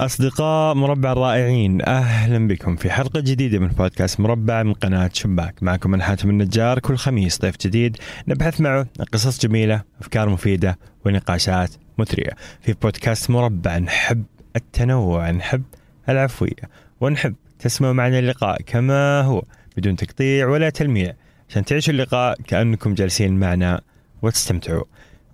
[0.00, 5.62] أصدقاء مربع الرائعين أهلا بكم في حلقة جديدة من بودكاست مربع من قناة شباك.
[5.62, 7.96] معكم أنا حاتم النجار كل خميس ضيف جديد
[8.28, 12.30] نبحث معه قصص جميلة أفكار مفيدة ونقاشات مثرية.
[12.60, 14.24] في بودكاست مربع نحب
[14.56, 15.62] التنوع نحب
[16.08, 16.70] العفوية
[17.00, 19.42] ونحب تسمعوا معنا اللقاء كما هو
[19.76, 21.12] بدون تقطيع ولا تلميع
[21.48, 23.80] عشان تعيشوا اللقاء كأنكم جالسين معنا
[24.22, 24.84] وتستمتعوا.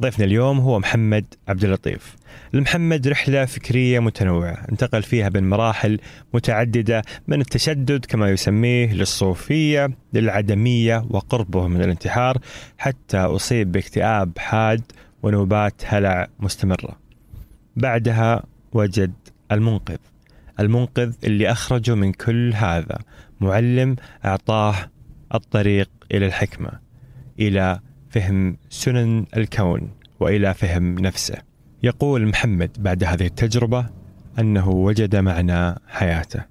[0.02, 2.16] ضيفنا اليوم هو محمد عبد اللطيف.
[2.54, 6.00] المحمد رحلة فكرية متنوعة انتقل فيها بين مراحل
[6.34, 12.38] متعددة من التشدد كما يسميه للصوفية للعدمية وقربه من الانتحار
[12.78, 14.82] حتى أصيب باكتئاب حاد
[15.22, 16.98] ونوبات هلع مستمرة.
[17.76, 19.12] بعدها وجد
[19.52, 19.98] المنقذ
[20.60, 22.98] المنقذ اللي أخرجه من كل هذا
[23.40, 24.74] معلم أعطاه
[25.34, 26.70] الطريق إلى الحكمة
[27.40, 27.80] إلى
[28.12, 29.90] فهم سنن الكون
[30.20, 31.38] وإلى فهم نفسه.
[31.82, 33.86] يقول محمد بعد هذه التجربة
[34.38, 36.44] أنه وجد معنى حياته.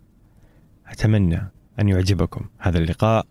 [0.88, 3.26] أتمنى أن يعجبكم هذا اللقاء.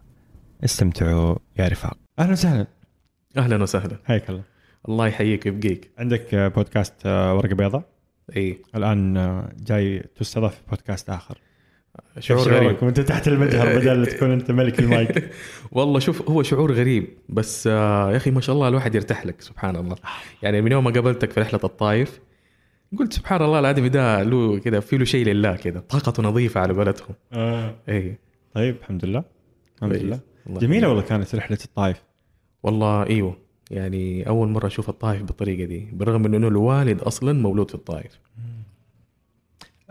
[0.64, 1.96] استمتعوا يا رفاق.
[2.18, 2.66] أهلا وسهلا.
[3.36, 3.96] أهلا وسهلا.
[4.04, 4.42] حياك الله.
[4.88, 5.90] الله يحييك ويبقيك.
[5.98, 7.82] عندك بودكاست ورقة بيضاء؟
[8.36, 9.14] إي الآن
[9.66, 11.38] جاي تستضاف في بودكاست آخر.
[12.18, 12.82] شعور غريب.
[12.82, 15.30] وانت تحت المجهر بدل تكون انت ملك المايك.
[15.72, 19.40] والله شوف هو شعور غريب بس آه، يا أخي ما شاء الله الواحد يرتاح لك
[19.40, 19.96] سبحان الله.
[20.42, 22.20] يعني من يوم ما قابلتك في رحلة الطايف
[22.98, 26.74] قلت سبحان الله الادمي ده له كذا في له شيء لله كذا طاقته نظيفة على
[26.74, 27.14] قولتهم.
[27.32, 27.74] آه.
[27.88, 28.18] اي
[28.54, 29.24] طيب الحمد لله.
[29.76, 30.20] الحمد لله.
[30.46, 32.02] جميلة والله كانت رحلة الطايف
[32.62, 33.36] والله إيوه.
[33.70, 38.20] يعني أول مرة أشوف الطايف بالطريقة دي بالرغم من إنه الوالد أصلا مولود في الطايف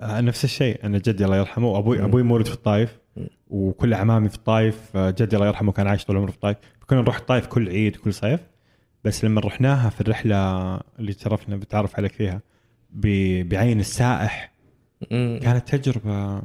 [0.04, 0.86] نفس الشيء.
[0.86, 3.00] أنا جدي الله يرحمه أبوي أبوي مولود في الطايف
[3.50, 7.02] وكل اعمامي في الطايف آه، جدي الله يرحمه كان عايش طول عمره في الطايف كنا
[7.02, 8.40] نروح الطايف كل عيد كل صيف.
[9.04, 10.36] بس لما رحناها في الرحلة
[11.00, 12.42] اللي تشرفنا بتعرف عليك فيها
[13.44, 14.54] بعين السائح
[15.10, 16.42] كانت تجربه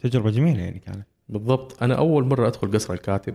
[0.00, 1.06] تجربة جميلة يعني كانت.
[1.28, 1.82] بالضبط.
[1.82, 3.34] أنا أول مرة أدخل قصر الكاتب.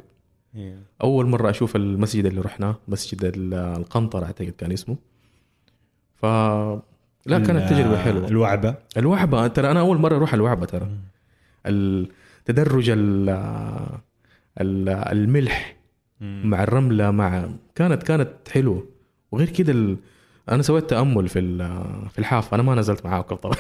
[0.55, 0.83] إيه.
[1.03, 4.95] أول مرة أشوف المسجد اللي رحناه مسجد القنطرة اعتقد كان اسمه.
[6.15, 6.25] ف
[7.25, 8.27] لا كانت تجربة حلوة.
[8.27, 8.75] الوعبة.
[8.97, 10.89] الوعبة ترى أنا أول مرة أروح الوعبة ترى.
[11.65, 12.89] التدرج
[14.59, 15.75] الملح
[16.21, 18.87] مع الرملة مع كانت كانت حلوة.
[19.31, 19.97] وغير كده ال...
[20.49, 21.57] أنا سويت تأمل في
[22.09, 22.55] في الحافة.
[22.55, 23.55] أنا ما نزلت معاكم طبعا.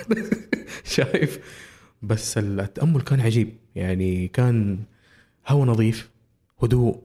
[0.83, 1.39] شايف؟
[2.01, 3.57] بس التأمل كان عجيب.
[3.75, 4.79] يعني كان
[5.47, 6.09] هواء نظيف
[6.63, 7.01] هدوء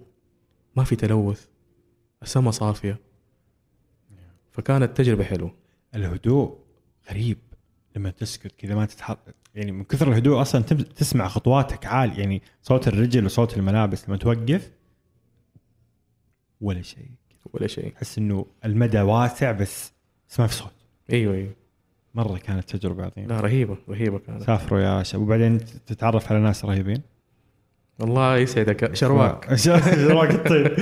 [0.77, 1.47] ما في تلوث
[2.23, 2.99] السماء صافية.
[4.51, 5.66] فكانت تجربة حلوة.
[5.95, 6.59] الهدوء
[7.11, 7.39] غريب
[7.97, 9.35] لما تسكت كذا ما تتحرك.
[9.55, 10.63] يعني من كثر الهدوء أصلا
[10.97, 12.21] تسمع خطواتك عالي.
[12.21, 14.71] يعني صوت الرجل وصوت الملابس لما توقف
[16.61, 17.11] ولا شيء.
[17.53, 17.93] ولا شيء.
[17.93, 19.93] تحس إنه المدى واسع بس
[20.29, 20.73] بس ما في صوت.
[21.13, 21.53] أيوه أيوه.
[22.15, 23.29] مرة كانت تجربة عظيمة.
[23.29, 24.43] لا رهيبة رهيبة كانت.
[24.43, 25.23] سافروا يا شباب.
[25.23, 27.03] وبعدين تتعرف على ناس رهيبين؟
[28.01, 28.95] الله يسعدك.
[28.95, 29.55] شرواك.
[29.65, 30.75] شرواك الطيب.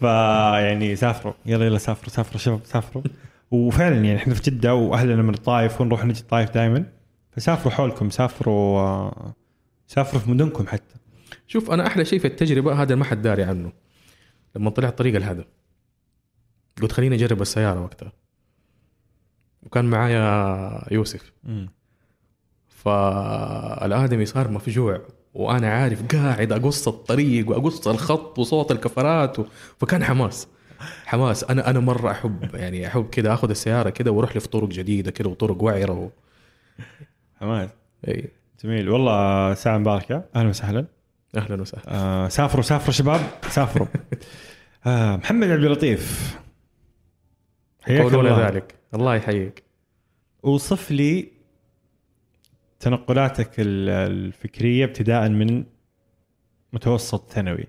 [0.00, 1.32] فيعني سافروا.
[1.46, 3.02] يلا يلا سافروا سافروا شباب سافروا.
[3.50, 6.84] وفعلا يعني إحنا في جدة وأهلنا من الطايف ونروح نجي الطايف دائما
[7.30, 9.10] فسافروا حولكم سافروا
[9.86, 10.94] سافروا في مدنكم حتى.
[11.46, 13.72] شوف أنا أحلى شيء في التجربة هذا ما حد داري عنه.
[14.56, 15.44] لما طلعت طريق الهدى
[16.82, 18.12] قلت خليني أجرب السيارة وقتها.
[19.62, 21.32] وكان معايا يوسف.
[22.68, 25.00] فالآدمي صار مفجوع
[25.34, 29.44] وأنا عارف قاعد أقص الطريق وأقص الخط وصوت الكفرات و...
[29.78, 30.48] فكان حماس.
[31.06, 34.68] حماس أنا أنا مرة أحب يعني أحب كذا آخذ السيارة كذا وأروح لي في طرق
[34.68, 36.10] جديدة كذا وطرق وعره و...
[37.40, 37.70] حماس.
[38.08, 38.30] إي.
[38.64, 38.88] جميل.
[38.88, 40.24] والله ساعة مباركة.
[40.36, 40.86] أهلا وسهلا.
[41.36, 41.84] أهلا وسهلا.
[41.88, 43.20] آه سافروا سافروا شباب.
[43.48, 43.86] سافروا.
[44.86, 46.36] آه محمد عبد اللطيف.
[47.82, 48.48] حياك الله.
[48.48, 48.74] ذلك.
[48.94, 49.62] الله يحييك.
[50.44, 51.28] أوصف لي
[52.80, 55.64] تنقلاتك الفكرية ابتداء من
[56.72, 57.64] متوسط ثانوي.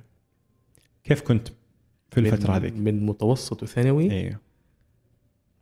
[1.03, 1.48] كيف كنت
[2.12, 2.74] في الفترة هذيك.
[2.74, 4.38] من متوسط وثانوي أيوه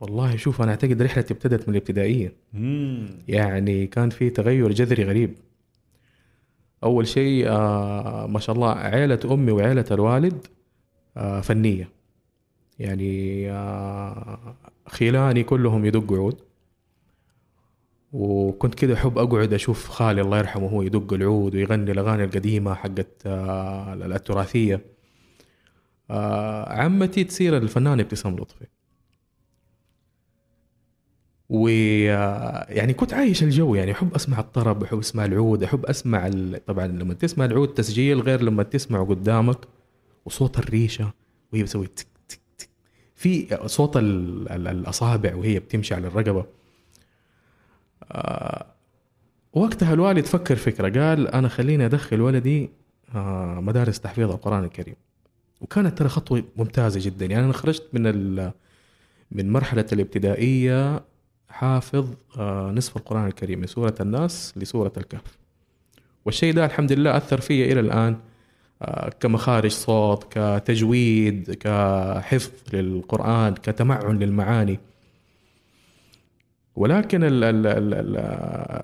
[0.00, 2.32] والله شوف أنا أعتقد رحلتي ابتدت من الابتدائية.
[2.52, 3.08] مم.
[3.28, 5.34] يعني كان في تغير جذري غريب.
[6.84, 10.46] أول شيء آه ما شاء الله عيلة أمي وعيلة الوالد
[11.16, 11.88] آه فنية.
[12.78, 14.54] يعني آه
[14.88, 16.36] خيلاني كلهم يدقوا عود.
[18.12, 23.22] وكنت كده أحب أقعد أشوف خالي الله يرحمه هو يدق العود ويغني الأغاني القديمة حقت
[23.26, 24.80] آه التراثية.
[26.68, 28.66] عمتي تصير الفنانة ابتسام لطفي.
[31.48, 36.30] ويعني كنت عايش الجو يعني أحب أسمع الطرب أحب أسمع العود أحب أسمع
[36.66, 39.58] طبعا لما تسمع العود تسجيل غير لما تسمعه قدامك
[40.24, 41.12] وصوت الريشة
[41.52, 42.68] وهي بتسوي تك تك تك.
[43.14, 46.46] في صوت الأصابع وهي بتمشي على الرقبة.
[48.12, 48.66] آه
[49.52, 52.70] وقتها الوالد فكر فكرة قال أنا خليني أدخل ولدي
[53.14, 54.96] آه، مدارس تحفيظ القرآن الكريم.
[55.60, 57.26] وكانت ترى خطوة ممتازة جدا.
[57.26, 58.02] يعني أنا خرجت من
[59.32, 61.02] من مرحلة الابتدائية
[61.48, 65.38] حافظ آه، نصف القرآن الكريم من سورة الناس لسورة الكهف.
[66.24, 68.16] والشيء ده الحمد لله أثر في إلى الآن
[68.82, 74.80] آه، كمخارج صوت كتجويد كحفظ للقرآن كتمعن للمعاني.
[76.76, 77.20] ولكن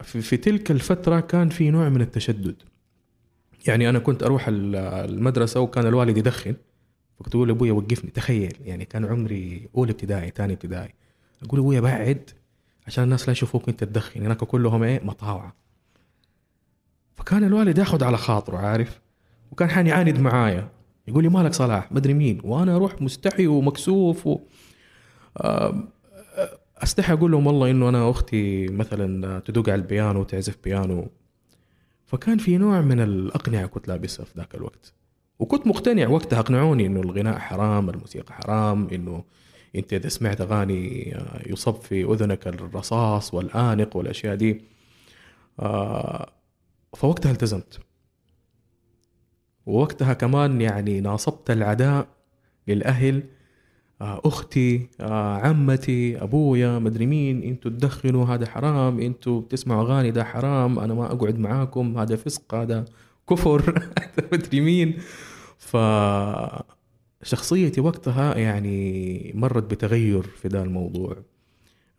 [0.02, 2.54] في, تلك الفترة كان في نوع من التشدد.
[3.66, 6.54] يعني أنا كنت أروح المدرسة وكان الوالد يدخن
[7.18, 10.94] فكنت أقول لأبويا وقفني تخيل يعني كان عمري اولى ابتدائي ثاني ابتدائي.
[11.42, 12.30] أقول أبويا بعد
[12.86, 15.54] عشان الناس لا يشوفوك انت تدخن هناك كلهم إيه مطاوعة.
[17.14, 19.00] فكان الوالد ياخذ على خاطره عارف؟
[19.52, 20.68] وكان حان يعاند معايا
[21.08, 22.40] يقول لي مالك صلاح؟ مدري مين.
[22.44, 24.38] وأنا أروح مستحي ومكسوف و...
[26.82, 31.10] أستحي أقول لهم والله إنه أنا أختي مثلا تدق على البيانو وتعزف بيانو.
[32.14, 34.92] فكان في نوع من الأقنعة كنت لابسها في ذاك الوقت.
[35.38, 39.24] وكنت مقتنع وقتها أقنعوني إنه الغناء حرام الموسيقى حرام إنه
[39.76, 41.16] أنت إذا سمعت أغاني
[41.46, 44.60] يصب في أذنك الرصاص والآنق والأشياء دي.
[45.60, 46.32] آه،
[46.96, 47.80] فوقتها التزمت.
[49.66, 52.06] ووقتها كمان يعني ناصبت العداء
[52.68, 53.33] للأهل آه،
[54.00, 60.78] أختي آه، عمتي أبويا مدري مين إنتوا تدخنوا هذا حرام إنتوا بتسمعوا أغاني ده حرام
[60.78, 62.84] أنا ما أقعد معاكم هذا فسق هذا
[63.30, 63.88] كفر
[64.32, 64.98] مدري مين.
[65.58, 65.76] ف
[67.22, 71.16] شخصيتي وقتها يعني مرت بتغير في ذا الموضوع.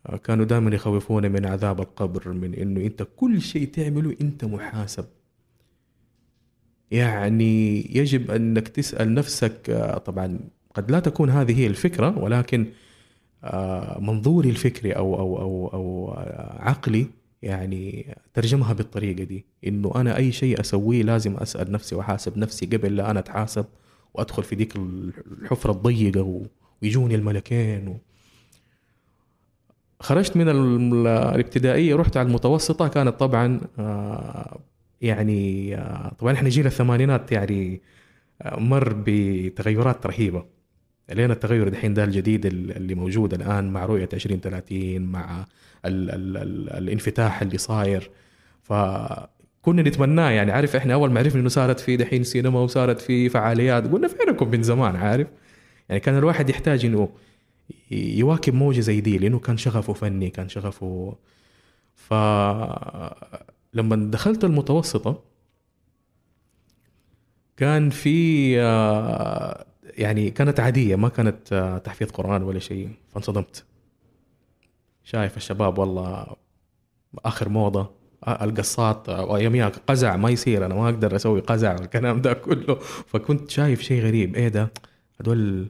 [0.06, 5.04] آه، كانوا دائما يخوفوني من عذاب القبر من إنه أنت كل شيء تعمله أنت محاسب.
[6.90, 9.70] يعني يجب أنك تسأل نفسك
[10.06, 10.38] طبعا
[10.76, 12.66] قد لا تكون هذه هي الفكرة ولكن
[13.44, 16.14] آه، منظوري الفكري أو أو أو أو
[16.58, 17.06] عقلي
[17.42, 22.96] يعني ترجمها بالطريقة دي إنه أنا أي شيء أسويه لازم أسأل نفسي وأحاسب نفسي قبل
[22.96, 23.64] لا أنا أتحاسب
[24.14, 24.76] وأدخل في ديك
[25.42, 26.42] الحفرة الضيقة
[26.82, 27.96] ويجوني الملكين و...
[30.00, 34.58] خرجت من الابتدائية رحت على المتوسطة كانت طبعا آه،
[35.00, 37.80] يعني آه، طبعا إحنا جيل الثمانينات يعني
[38.44, 40.55] مر بتغيرات رهيبة.
[41.12, 45.46] لين التغير دحين ده الجديد اللي موجود الآن مع رؤية 2030 مع
[45.84, 48.10] ال ال ال الانفتاح اللي صاير.
[48.62, 48.72] ف
[49.62, 53.28] كنا نتمناه يعني عارف إحنا أول ما عرفنا إنه صارت في دحين سينما وصارت في
[53.28, 55.26] فعاليات قلنا فينكم من زمان عارف؟
[55.88, 57.08] يعني كان الواحد يحتاج إنه
[57.90, 61.16] يواكب موجة زي دي لأنه كان شغفه فني كان شغفه.
[61.94, 62.14] ف
[63.74, 65.22] لما دخلت المتوسطة
[67.56, 72.90] كان في آه، يعني كانت عادية ما كانت آه، تحفيظ قرآن ولا شيء.
[73.08, 73.64] فانصدمت.
[75.04, 76.26] شايف الشباب والله
[77.24, 77.90] آخر موضة
[78.26, 82.74] آه، القصات واياميها قزع ما يصير أنا ما أقدر أسوي قزع والكلام ده كله.
[83.06, 84.72] فكنت شايف شيء غريب إيه ده؟
[85.20, 85.68] هدول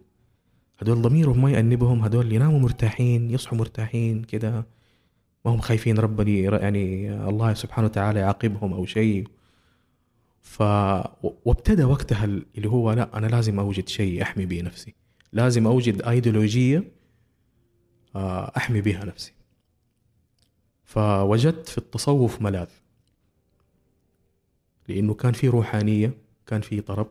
[0.78, 4.66] هدول ضميرهم ما يأنبهم هدول يناموا مرتاحين يصحوا مرتاحين كده.
[5.44, 6.30] ما هم خايفين ربنا
[6.60, 9.28] يعني الله سبحانه وتعالى يعاقبهم أو شيء.
[10.46, 10.62] ف
[11.22, 14.94] وابتدى وقتها اللي هو لا أنا لازم أوجد شيء أحمي به نفسي.
[15.32, 16.92] لازم أوجد ايديولوجيه
[18.56, 19.32] أحمي بها نفسي.
[20.84, 22.68] فوجدت في التصوف ملاذ.
[24.88, 26.14] لأنه كان في روحانية
[26.46, 27.08] كان في طرب.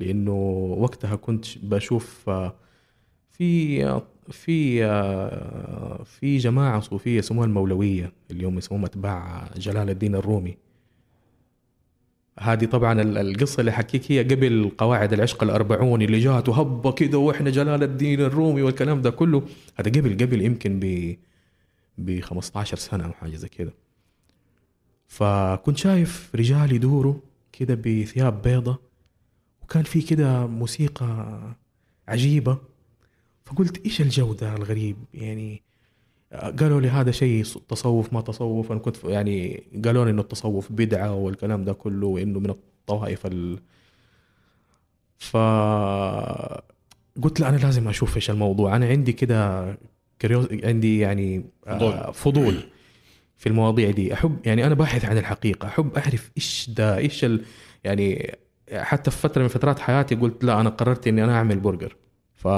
[0.00, 0.32] لأنه
[0.78, 2.54] وقتها كنت بشوف آه،
[3.32, 3.84] في
[4.30, 10.56] في آه، في جماعة صوفية يسموها المولوية اليوم يسموهم اتباع جلال الدين الرومي.
[12.40, 17.50] هذه طبعا القصة اللي حكيك هي قبل قواعد العشق الأربعون اللي جات وهبة كده وإحنا
[17.50, 19.42] جلال الدين الرومي والكلام ده كله.
[19.76, 21.16] هذا قبل قبل يمكن ب
[21.98, 23.72] ب 15 سنة أو حاجة زي كده.
[25.08, 27.14] فكنت شايف رجال يدوروا
[27.52, 28.80] كده بثياب بيضة
[29.62, 31.38] وكان في كده موسيقى
[32.08, 32.58] عجيبة.
[33.44, 35.62] فقلت إيش الجو ده الغريب؟ يعني
[36.32, 38.72] قالوا لي هذا شيء تصوف ما تصوف.
[38.72, 43.58] أنا كنت يعني قالوا لي إنه التصوف بدعة والكلام ده كله وإنه من الطوائف ال
[45.18, 45.36] ف
[47.22, 48.76] قلت لا أنا لازم أشوف إيش الموضوع.
[48.76, 49.64] أنا عندي كده
[50.64, 52.14] عندي يعني آه، فضول.
[52.14, 52.62] فضول
[53.36, 54.14] في المواضيع دي.
[54.14, 55.68] احب يعني أنا باحث عن الحقيقة.
[55.68, 57.44] أحب أعرف إيش ده إيش ال
[57.84, 58.36] يعني
[58.72, 61.96] حتى في فترة من فترات حياتي قلت لا أنا قررت إني أنا أعمل برجر.
[62.42, 62.48] ف...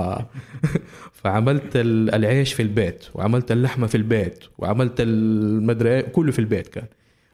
[1.13, 6.87] فعملت العيش في البيت وعملت اللحمة في البيت وعملت المدري كله في البيت كان.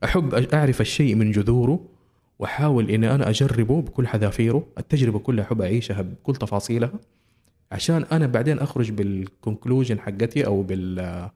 [0.04, 1.86] أحب أعرف الشيء من جذوره
[2.38, 6.92] وأحاول إني أنا أجربه بكل حذافيره التجربة كلها أحب أعيشها بكل تفاصيلها
[7.72, 11.30] عشان أنا بعدين أخرج بالكونكلوجن حقتي أو بال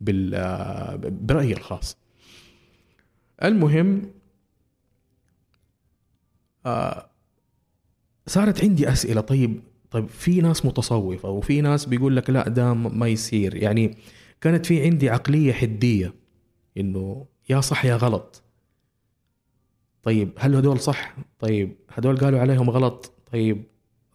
[0.00, 0.30] بال
[1.10, 1.96] برأيي الخاص.
[3.44, 4.02] المهم
[6.66, 7.06] آه
[8.26, 9.20] صارت عندي أسئلة.
[9.20, 13.54] طيب طيب في ناس متصوفة وفي ناس بيقول لك لا ده ما يصير.
[13.56, 13.96] يعني
[14.40, 16.14] كانت في عندي عقلية حدية
[16.76, 18.42] إنه يا صح يا غلط.
[20.02, 23.64] طيب هل هدول صح؟ طيب هدول قالوا عليهم غلط؟ طيب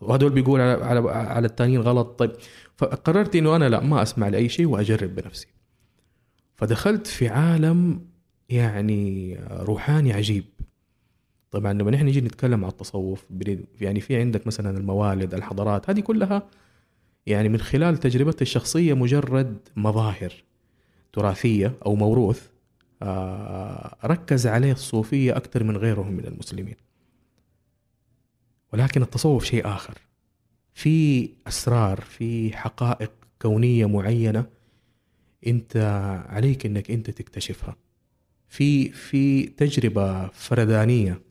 [0.01, 2.31] وهدول بيقول على على على الثانيين غلط؟ طيب
[2.75, 5.47] فقررت إنه أنا لا ما أسمع لأي شيء وأجرب بنفسي.
[6.55, 8.05] فدخلت في عالم
[8.49, 10.43] يعني روحاني عجيب.
[11.55, 13.25] طبعا لما نحن نجي نتكلم عن التصوف
[13.81, 16.49] يعني في عندك مثلا الموالد الحضارات هذه كلها
[17.25, 20.33] يعني من خلال تجربتي الشخصية مجرد مظاهر
[21.13, 22.47] تراثية أو موروث
[23.01, 26.75] آه، ركز عليه الصوفية أكثر من غيرهم من المسلمين.
[28.73, 29.97] ولكن التصوف شيء آخر.
[30.73, 34.45] في أسرار في حقائق كونية معينة
[35.47, 35.77] أنت
[36.29, 37.75] عليك إنك أنت تكتشفها.
[38.47, 41.24] في في تجربة فردانية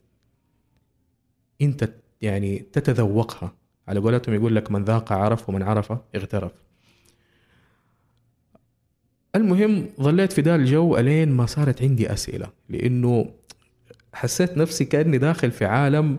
[1.63, 1.91] انت
[2.23, 3.55] يعني تتذوقها.
[3.89, 6.53] على قولتهم يقول لك من ذاق عرف ومن عرف اغترف.
[9.37, 12.47] المهم ظليت في ذا الجو ألين ما صارت عندي أسئلة.
[12.69, 13.31] لأنه
[14.13, 16.19] حسيت نفسي كأني داخل في عالم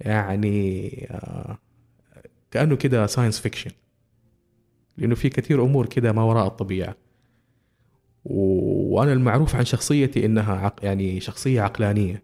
[0.00, 1.58] يعني آه،
[2.50, 3.70] كأنه كده science fiction
[4.96, 6.94] لأنه في كثير أمور كده ما وراء الطبيعة.
[8.24, 10.72] وأنا المعروف عن شخصيتي إنها.
[10.82, 12.22] يعني شخصية عقلانية.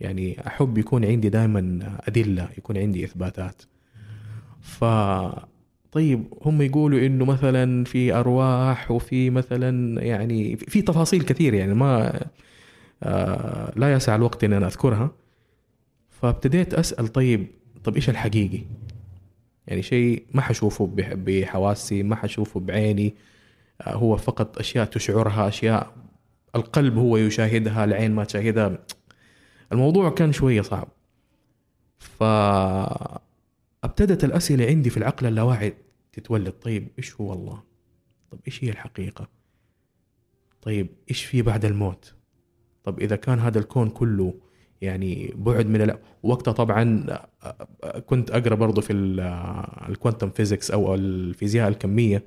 [0.00, 3.62] يعني أحب يكون عندي دائما أدلة يكون عندي إثباتات.
[4.60, 4.84] ف
[5.92, 12.20] طيب هم يقولوا إنه مثلا في أرواح وفي مثلا يعني في تفاصيل كثير يعني ما
[13.02, 15.10] آه لا يسع الوقت إن أنا أذكرها.
[16.08, 17.46] فابتديت أسأل طيب
[17.84, 18.60] طب إيش الحقيقي؟
[19.66, 23.14] يعني شيء ما حشوفه بحواسي ما حشوفه بعيني.
[23.80, 25.92] آه هو فقط أشياء تشعرها أشياء
[26.56, 28.78] القلب هو يشاهدها العين ما تشاهدها.
[29.72, 30.88] الموضوع كان شوية صعب.
[31.98, 32.22] ف
[33.84, 35.74] أبتدت الأسئلة عندي في العقل اللاواعي
[36.12, 37.62] تتولد طيب إيش هو الله؟
[38.30, 39.28] طب إيش هي الحقيقة؟
[40.62, 42.14] طيب إيش في بعد الموت؟
[42.84, 44.34] طب إذا كان هذا الكون كله
[44.80, 45.94] يعني بعد من.
[46.22, 47.06] وقتها طبعا
[48.06, 48.92] كنت أقرأ برضه في
[49.88, 52.22] ال quantum physics أو الفيزياء الكمية.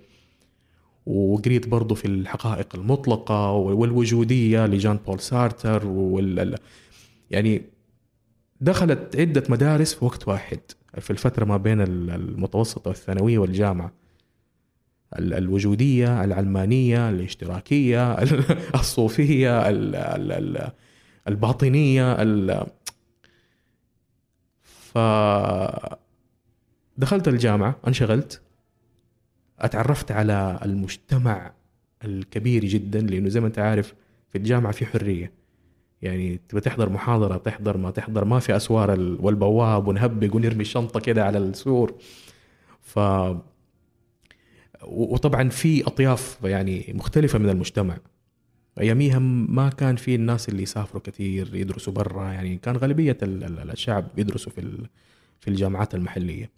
[1.05, 6.55] وقريت برضه في الحقائق المطلقة والوجودية لجان بول سارتر وال
[7.31, 7.61] يعني
[8.61, 10.59] دخلت عدة مدارس في وقت واحد
[10.99, 13.91] في الفترة ما بين المتوسطة والثانوية والجامعة.
[15.19, 18.13] الوجودية العلمانية الاشتراكية
[18.79, 19.69] الصوفية
[21.27, 22.17] الباطنية
[24.63, 24.97] ف
[26.97, 28.41] دخلت الجامعة انشغلت.
[29.59, 31.53] اتعرفت على المجتمع
[32.05, 33.93] الكبير جدا لأنه زي ما أنت عارف
[34.29, 35.31] في الجامعة في حرية.
[36.01, 41.25] يعني تبى تحضر محاضرة تحضر ما تحضر ما في أسوار والبواب ونهبق ونرمي الشنطة كده
[41.25, 41.93] على السور.
[42.81, 42.99] ف
[44.83, 47.97] وطبعا في أطياف يعني مختلفة من المجتمع.
[48.79, 54.51] أياميها ما كان في الناس اللي يسافروا كثير يدرسوا برا يعني كان غالبية الشعب يدرسوا
[54.51, 54.87] في
[55.39, 56.51] في الجامعات المحلية.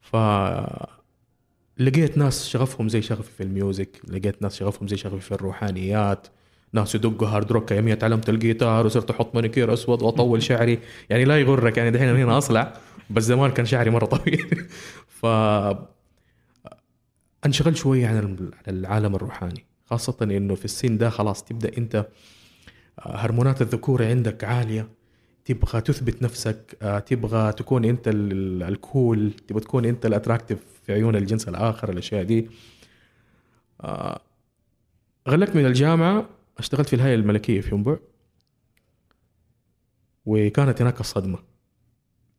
[0.00, 0.16] ف
[1.78, 6.26] لقيت ناس شغفهم زي شغفي في ال music لقيت ناس شغفهم زي شغفي في الروحانيات.
[6.72, 10.78] ناس يدقوا hard rock اياميها تعلمت الجيتار وصرت أحط مانيكير أسود وأطول شعري.
[11.10, 12.72] يعني لا يغرك يعني دحين هنا أصلع.
[13.10, 14.66] بس زمان كان شعري مرة طويل.
[15.20, 15.26] ف
[17.46, 19.64] انشغل شوية عن العالم الروحاني.
[19.84, 21.96] خاصة إنه في السن ده خلاص تبدأ أنت
[22.98, 24.88] آه، هرمونات الذكورة عندك عالية.
[25.44, 29.32] تبغى تثبت نفسك آه، تبغى تكون أنت ال cool.
[29.48, 32.50] تبغى تكون أنت ال attractive في عيون الجنس الآخر الأشياء دي.
[33.80, 34.20] آه،
[35.28, 37.96] غلقت من الجامعة اشتغلت في الهيئة الملكية في ينبع
[40.26, 41.38] وكانت هناك الصدمه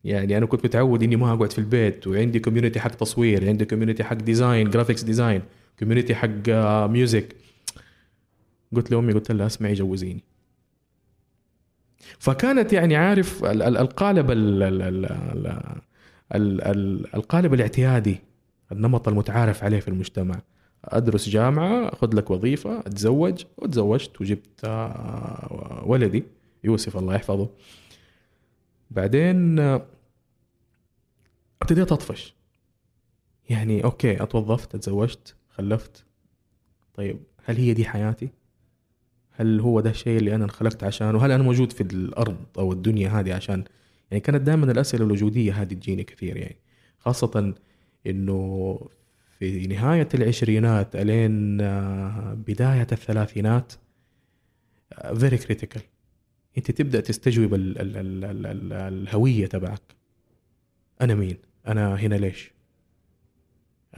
[0.04, 4.04] يعني أنا كنت متعود إني ما أقعد في البيت وعندي community حق تصوير عندي community
[4.04, 5.42] حق design graphics design
[5.78, 6.48] community حق
[6.86, 7.36] music
[8.76, 10.24] قلت لأمي قلت لها اسمعي جوزيني.
[12.18, 14.30] فكانت يعني عارف القالب
[17.14, 18.20] القالب الاعتيادي
[18.72, 20.40] النمط المتعارف عليه في المجتمع.
[20.84, 26.24] أدرس جامعة أخذ لك وظيفة أتزوج وتزوجت وجبت آه، ولدي
[26.64, 27.48] يوسف الله يحفظه.
[28.90, 29.86] بعدين آه،
[31.62, 32.34] ابتديت أطفش.
[33.50, 36.04] يعني أوكي أتوظفت أتزوجت خلفت.
[36.94, 38.28] طيب هل هي دي حياتي؟
[39.30, 43.08] هل هو ده الشيء اللي أنا انخلقت عشانه؟ هل أنا موجود في الأرض أو الدنيا
[43.08, 43.64] هذه عشان؟
[44.10, 46.56] يعني كانت دائما الأسئلة الوجودية هذه تجيني كثير يعني.
[46.98, 47.54] خاصة
[48.06, 48.78] إنه
[49.40, 53.72] في نهاية العشرينات ألين آه، بداية الثلاثينات
[55.14, 55.82] very critical
[56.58, 59.82] أنت تبدأ تستجوب ال ال ال ال ال الهوية تبعك.
[61.00, 62.52] أنا مين؟ أنا هنا ليش؟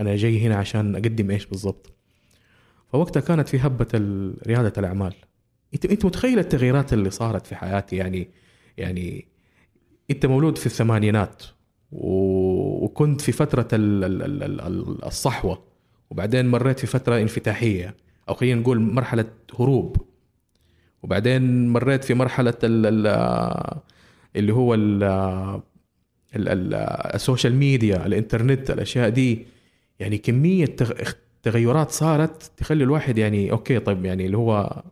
[0.00, 1.92] أنا جاي هنا عشان أقدم إيش بالضبط؟
[2.92, 3.88] فوقتها كانت في هبة
[4.46, 5.14] ريادة الأعمال.
[5.74, 8.28] أنت أنت متخيل التغييرات اللي صارت في حياتي؟ يعني
[8.76, 9.28] يعني
[10.10, 11.42] أنت مولود في الثمانينات.
[11.92, 13.68] وكنت في فترة
[15.06, 15.62] الصحوة
[16.10, 17.94] وبعدين مريت في فترة انفتاحية
[18.28, 19.24] أو خلينا نقول مرحلة
[19.60, 19.96] هروب.
[21.02, 24.76] وبعدين مريت في مرحلة اللي هو
[27.14, 29.46] ال social media الإنترنت الأشياء دي.
[30.00, 30.76] يعني كمية
[31.42, 34.82] تغيرات صارت تخلي الواحد يعني okay طيب يعني اللي هو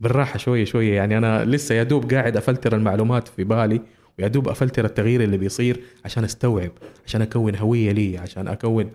[0.00, 0.94] بالراحة شوية شوية.
[0.94, 3.80] يعني أنا لسه يا دوب قاعد أفلتر المعلومات في بالي.
[4.18, 6.72] ويا دوب افلتر التغيير اللي بيصير عشان استوعب
[7.06, 8.90] عشان أكون هوية لي عشان أكون.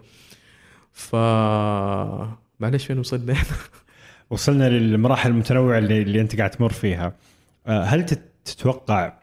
[0.92, 1.16] ف
[2.60, 3.36] معلش فين وصلنا؟
[4.30, 7.16] وصلنا للمراحل المتنوعة اللي, اللي أنت قاعد تمر فيها.
[7.68, 8.06] آه، هل
[8.46, 9.14] تتوقع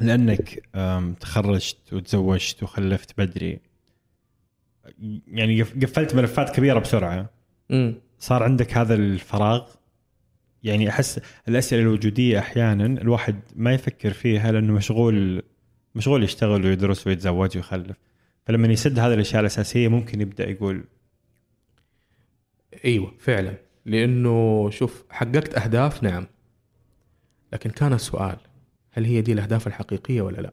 [0.00, 0.62] لأنك
[1.20, 3.60] تخرجت وتزوجت وخلفت بدري
[5.26, 7.30] يعني قفلت ملفات كبيرة بسرعة.
[8.18, 9.68] صار عندك هذا الفراغ؟
[10.62, 15.42] يعني أحس الأسئلة الوجودية أحيانا الواحد ما يفكر فيها لأنه مشغول
[15.94, 17.96] مشغول يشتغل ويدرس ويتزوج ويخلف.
[18.46, 20.84] فلما يسد هذه الأشياء الأساسية ممكن يبدأ يقول
[22.84, 23.54] إيوه فعلا.
[23.86, 26.26] لأنه شوف حققت أهداف نعم.
[27.52, 28.36] لكن كان السؤال
[28.92, 30.52] هل هي دي الأهداف الحقيقية ولا لا؟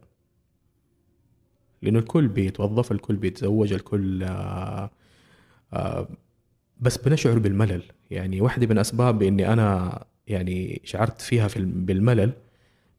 [1.81, 4.91] لأنه الكل بيتوظف الكل بيتزوج الكل آه
[5.73, 6.07] آه
[6.79, 7.81] بس بنشعر بالملل.
[8.11, 12.31] يعني واحدة من أسباب إني أنا يعني شعرت فيها في بالملل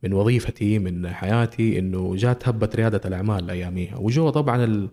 [0.03, 4.89] من وظيفتي من حياتي إنه جات هبة ريادة الأعمال أياميها وجوا طبعا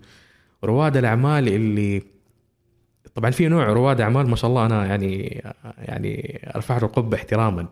[0.63, 2.03] رواد الأعمال اللي
[3.15, 5.41] طبعا في نوع رواد أعمال ما شاء الله أنا يعني
[5.77, 7.67] يعني أرفع له القبة احتراما.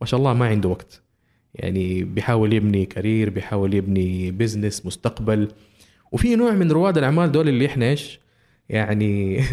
[0.00, 1.02] ما شاء الله ما عنده وقت.
[1.54, 5.48] يعني بيحاول يبني career بيحاول يبني business مستقبل.
[6.12, 8.20] وفي نوع من رواد الأعمال دول اللي إحنا إيش؟
[8.68, 9.44] يعني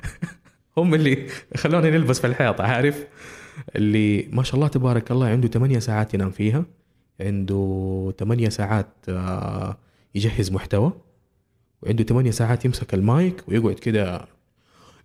[0.76, 3.06] هم اللي خلوني نلبس في الحيط عارف؟
[3.76, 6.64] اللي ما شاء الله تبارك الله عنده 8 ساعات ينام فيها
[7.20, 9.76] عنده 8 ساعات آه،
[10.14, 10.92] يجهز محتوى
[11.82, 14.28] وعنده 8 ساعات يمسك المايك ويقعد كده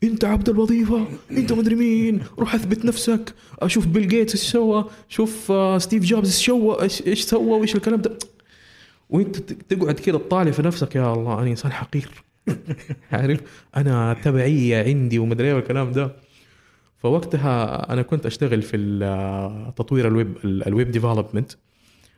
[0.03, 5.51] أنت عبد الوظيفة أنت مدري مين روح أثبت نفسك أشوف بيل جيتس إيش سوى شوف
[5.51, 8.17] آه، ستيف جوبز إيش سوى إيش سوى وإيش الكلام ده.
[9.09, 12.23] وأنت تقعد كده تطالع في نفسك يا الله أنا إنسان حقير.
[13.11, 16.15] عارف؟ أنا تبعية عندي ومدري إيه والكلام ده.
[16.97, 18.77] فوقتها أنا كنت أشتغل في
[19.75, 21.51] تطوير الويب ال web development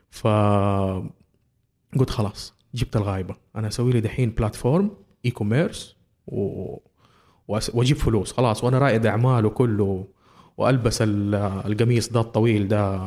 [0.09, 0.27] ف
[1.97, 3.35] قلت خلاص جبت الغايبة.
[3.55, 4.91] أنا أسوي لي دحين platform
[5.25, 5.95] e-commerce
[6.27, 6.75] و...
[7.47, 8.63] وأجيب فلوس خلاص.
[8.63, 10.07] وأنا رائد اعمال وكله
[10.57, 10.97] وألبس
[11.65, 12.97] القميص ده الطويل ده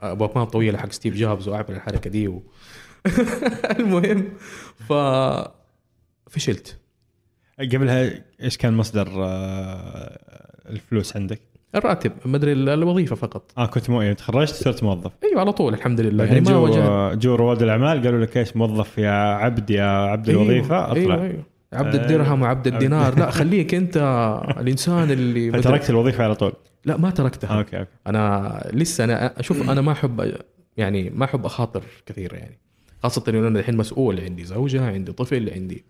[0.00, 2.42] طويل طويله حق ستيف جوبز وأعمل الحركة دي و...
[3.78, 4.32] المهم.
[4.88, 4.92] ف
[6.32, 6.78] فشلت.
[7.58, 8.10] قبلها
[8.42, 10.18] إيش كان مصدر آه،
[10.70, 11.40] الفلوس عندك؟
[11.74, 13.52] الراتب ما أدري الوظيفة فقط.
[13.58, 15.10] آه كنت مو يعني تخرجت صرت موظف.
[15.24, 16.24] أيوه على طول الحمد لله.
[16.24, 20.28] يعني, يعني ما جو, جو رواد الأعمال قالوا لك إيش موظف يا عبد يا عبد
[20.28, 20.96] أيوة الوظيفة أطلع.
[20.96, 21.22] أيوة.
[21.22, 21.42] أيوة.
[21.72, 23.18] عبد الدرهم وعبد الدينار.
[23.18, 23.96] لا خليك أنت
[24.60, 26.52] الإنسان اللي تركت الوظيفة على طول.
[26.84, 27.58] لا ما تركتها.
[27.58, 27.90] okay okay.
[28.06, 30.34] أنا لسه أنا أشوف أنا ما أحب
[30.76, 32.58] يعني ما أحب أخاطر كثير يعني.
[33.02, 35.84] خاصة إنه أنا الحين مسؤول عندي زوجة عندي طفل عندي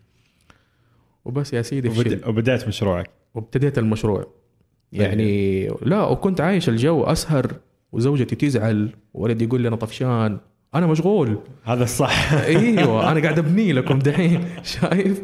[1.24, 2.28] وبس يا سيدي وبد...
[2.28, 3.10] وبدأت مشروعك.
[3.34, 4.26] وابتديت المشروع.
[4.92, 7.52] يعني لا وكنت عايش الجو أسهر
[7.92, 10.38] وزوجتي تزعل وولدي يقول لي أنا طفشان.
[10.74, 11.38] أنا مشغول.
[11.64, 12.32] هذا الصح.
[12.44, 14.44] أيوه أنا قاعد أبني لكم دحين
[14.80, 15.22] شايف؟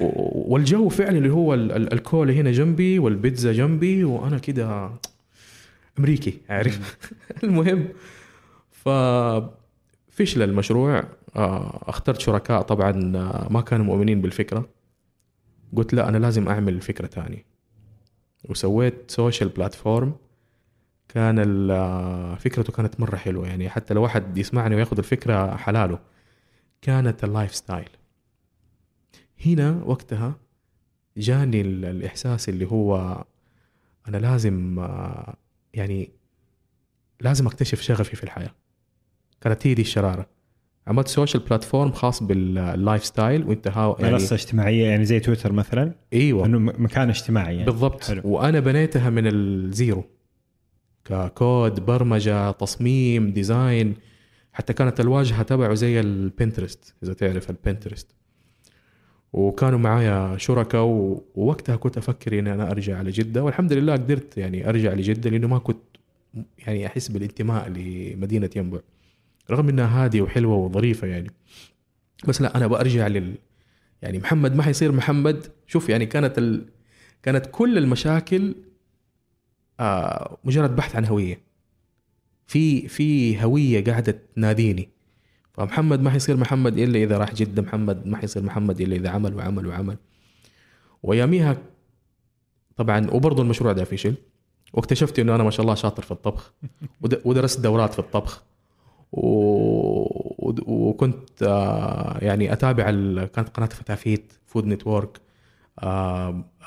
[0.00, 4.90] والجو فعلا اللي هو الكولا هنا جنبي والبيتزا جنبي وأنا كده
[5.98, 6.98] أمريكي عارف؟
[7.44, 7.88] المهم
[8.70, 11.04] ففشل المشروع.
[11.36, 12.92] آه، اخترت شركاء طبعا
[13.50, 14.68] ما كانوا مؤمنين بالفكرة.
[15.76, 17.44] قلت لا أنا لازم أعمل فكرة ثانية
[18.48, 20.16] وسويت سوشيال بلاتفورم
[21.08, 21.36] كان
[22.36, 23.46] فكرته كانت مرة حلوة.
[23.46, 25.98] يعني حتى لو واحد يسمعني وياخذ الفكرة حلاله
[26.82, 27.88] كانت ال lifestyle
[29.46, 30.34] هنا وقتها
[31.16, 33.24] جاني الإحساس اللي هو
[34.08, 34.86] أنا لازم
[35.74, 36.10] يعني
[37.20, 38.54] لازم أكتشف شغفي في الحياة.
[39.40, 40.26] كانت هي دي الشرارة.
[40.86, 45.94] عملت social platform خاص بال lifestyle and how يعني منصة اجتماعية يعني زي تويتر مثلا.
[46.12, 46.46] إيوه.
[46.46, 47.66] إنه مكان اجتماعي يعني.
[47.66, 48.04] بالضبط.
[48.04, 48.22] حلو.
[48.24, 50.04] وأنا بنيتها من ال zero.
[51.04, 53.94] ككود برمجة تصميم design.
[54.52, 58.14] حتى كانت الواجهة تبعه زي ال Pinterest إذا تعرف ال Pinterest.
[59.32, 64.68] وكانوا معايا شركاء ووقتها كنت أفكر إني أنا أرجع على جده والحمد لله قدرت يعني
[64.68, 65.78] أرجع لجدة لأنه ما كنت
[66.66, 68.78] يعني أحس بالانتماء لمدينة ينبع.
[69.50, 71.30] رغم إنها هادية وحلوة وظريفة يعني.
[72.28, 73.34] بس لا أنا برجع لل
[74.02, 75.52] يعني محمد ما حيصير محمد.
[75.66, 76.68] شوف يعني كانت ال...
[77.22, 78.54] كانت كل المشاكل
[79.80, 81.40] آه مجرد بحث عن هوية.
[82.46, 84.88] في في هوية قاعدة تناديني.
[85.52, 87.62] فمحمد ما حيصير محمد إلا إذا راح جدة.
[87.62, 89.96] محمد ما حيصير محمد إلا إذا عمل وعمل وعمل.
[91.02, 91.56] وياميها
[92.76, 94.14] طبعا وبرضه المشروع ده فشل
[94.72, 96.52] واكتشفت إنه أنا ما شاء الله شاطر في الطبخ.
[97.24, 98.42] ودرست دورات في الطبخ.
[100.66, 102.84] وكنت آه، يعني أتابع.
[103.26, 105.20] كانت قناة فتافيت Food Network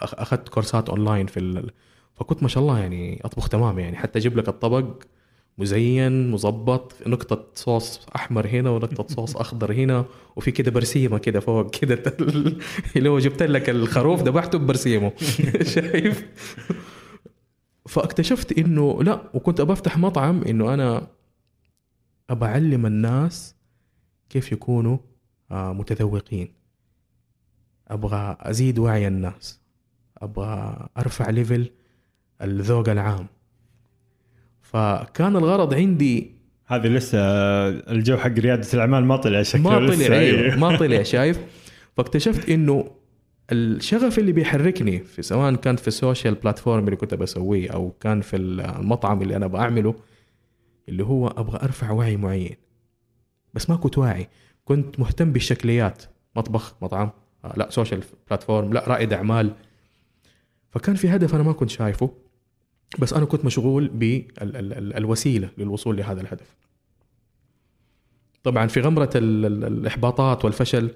[0.02, 1.72] أخذت كورسات اونلاين في ال...
[2.16, 4.86] فكنت ما شاء الله يعني أطبخ تمام يعني حتى أجيب لك الطبق
[5.58, 10.06] مزين مظبط نقطة صوص أحمر هنا ونقطة صوص أخضر هنا
[10.36, 12.04] وفي كده برسيمة كده فوق كده
[12.96, 15.12] اللي هو جبت لك الخروف ذبحته ببرسيمة
[15.74, 16.26] شايف
[17.88, 21.08] فاكتشفت إنه لا وكنت ابى أفتح مطعم إنه أنا
[22.30, 23.56] أبى أعلم الناس
[24.30, 24.98] كيف يكونوا
[25.52, 26.54] آه، متذوقين.
[27.88, 29.62] أبغى أزيد وعي الناس.
[30.18, 31.70] أبغى أرفع level
[32.42, 33.28] الذوق العام.
[34.62, 36.32] فكان الغرض عندي
[36.66, 37.20] هذه لسه
[37.70, 41.40] الجو حق ريادة الأعمال ما طلع شكله ما طلع أيوه ما طلع شايف؟
[41.98, 42.92] فاكتشفت إنه
[43.52, 48.22] الشغف اللي بيحركني في سواء كان في ال social platform اللي كنت بسويه أو كان
[48.22, 49.96] في المطعم اللي أنا بعمله
[50.90, 52.56] اللي هو أبغى أرفع وعي معين.
[53.54, 54.30] بس ما كنت واعي
[54.66, 56.04] كنت مهتم بالشكليات.
[56.36, 57.10] مطبخ مطعم.
[57.46, 59.56] آه لا سوشيال بلاتفورم لا رائد أعمال.
[60.70, 62.12] فكان في هدف أنا ما كنت شايفه.
[63.00, 66.56] بس أنا كنت مشغول بالوسيله للوصول لهذا الهدف.
[68.44, 70.92] طبعا في غمرة الإحباطات والفشل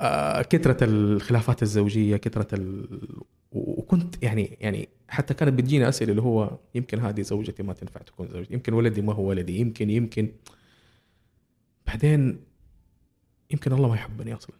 [0.00, 2.86] آه، كثرة الخلافات الزوجية كثرة ال...
[3.52, 8.28] وكنت يعني يعني حتى كانت بتجيني أسئلة اللي هو يمكن هذه زوجتي ما تنفع تكون
[8.28, 10.32] زوجتي يمكن ولدي ما هو ولدي يمكن يمكن.
[11.86, 12.40] بعدين
[13.50, 14.56] يمكن الله ما يحبني أصلا.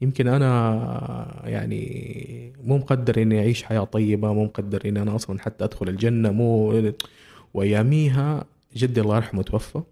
[0.00, 5.64] يمكن أنا يعني مو مقدر إني أعيش حياة طيبة مو مقدر إني أنا أصلا حتى
[5.64, 6.82] أدخل الجنة مو
[7.54, 8.44] وأياميها
[8.76, 9.82] جدي الله يرحمه توفى.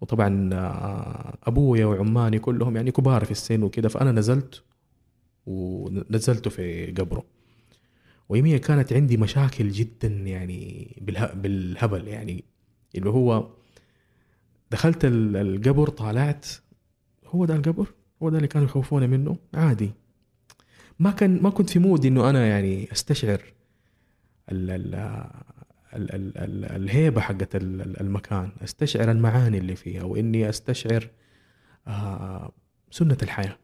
[0.00, 4.62] وطبعا آه، أبويا وعماني كلهم يعني كبار في السن وكذا فأنا نزلت
[5.50, 7.24] ونزلته في قبره
[8.28, 10.96] ويمية كانت عندي مشاكل جدا يعني
[11.34, 12.44] بالهبل يعني.
[12.94, 13.48] اللي هو
[14.70, 16.46] دخلت القبر طالعت.
[17.26, 17.86] هو ده القبر
[18.22, 19.90] هو ده اللي كانوا يخوفوني منه؟ عادي.
[20.98, 23.42] ما كان ما كنت في مود إنه أنا يعني أستشعر
[24.52, 24.94] ال ال
[25.94, 27.56] ال ال ال الهيبة حقت
[28.00, 28.52] المكان.
[28.64, 31.10] أستشعر المعاني اللي فيها وإني أستشعر
[31.86, 32.52] آه
[32.90, 33.56] سنة الحياة.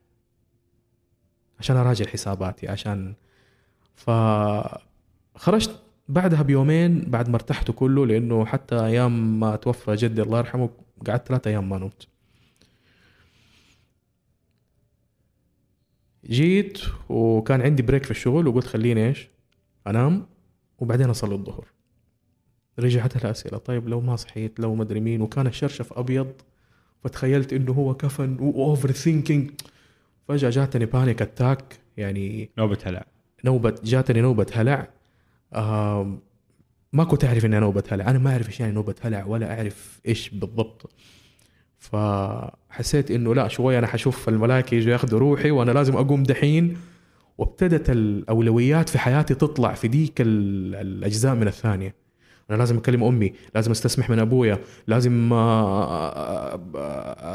[1.61, 3.15] عشان أراجع حساباتي عشان
[3.95, 10.71] فخرجت بعدها بيومين بعد ما ارتحت كله لأنه حتى أيام ما توفى جدي الله يرحمه
[11.07, 12.09] قعدت ثلاثة أيام ما نمت.
[16.27, 19.29] جيت وكان عندي بريك في الشغل وقلت خليني إيش؟
[19.87, 20.27] أنام
[20.79, 21.67] وبعدين أصلي الظهر.
[22.79, 26.33] رجعت الاسئله طيب لو ما صحيت لو ما أدري مين وكان الشرشف أبيض
[27.05, 29.51] فتخيلت إنه هو كفن و overthinking
[30.29, 33.05] فجأة جاتني panic attack يعني نوبة هلع.
[33.45, 34.89] نوبة جاتني نوبة هلع.
[35.53, 36.19] آه
[36.93, 38.11] ما كنت أعرف إنها نوبة هلع.
[38.11, 40.91] أنا ما أعرف إيش يعني نوبة هلع ولا أعرف إيش بالضبط.
[41.79, 46.77] فحسيت إنه لا شوي أنا حشوف الملائكه يجوا ياخذوا روحي وأنا لازم أقوم دحين.
[47.39, 52.06] وابتدت الاولويات في حياتي تطلع في ديك الأجزاء من الثانية.
[52.51, 55.31] أنا لازم أكلم أمي لازم أستسمح من أبويا لازم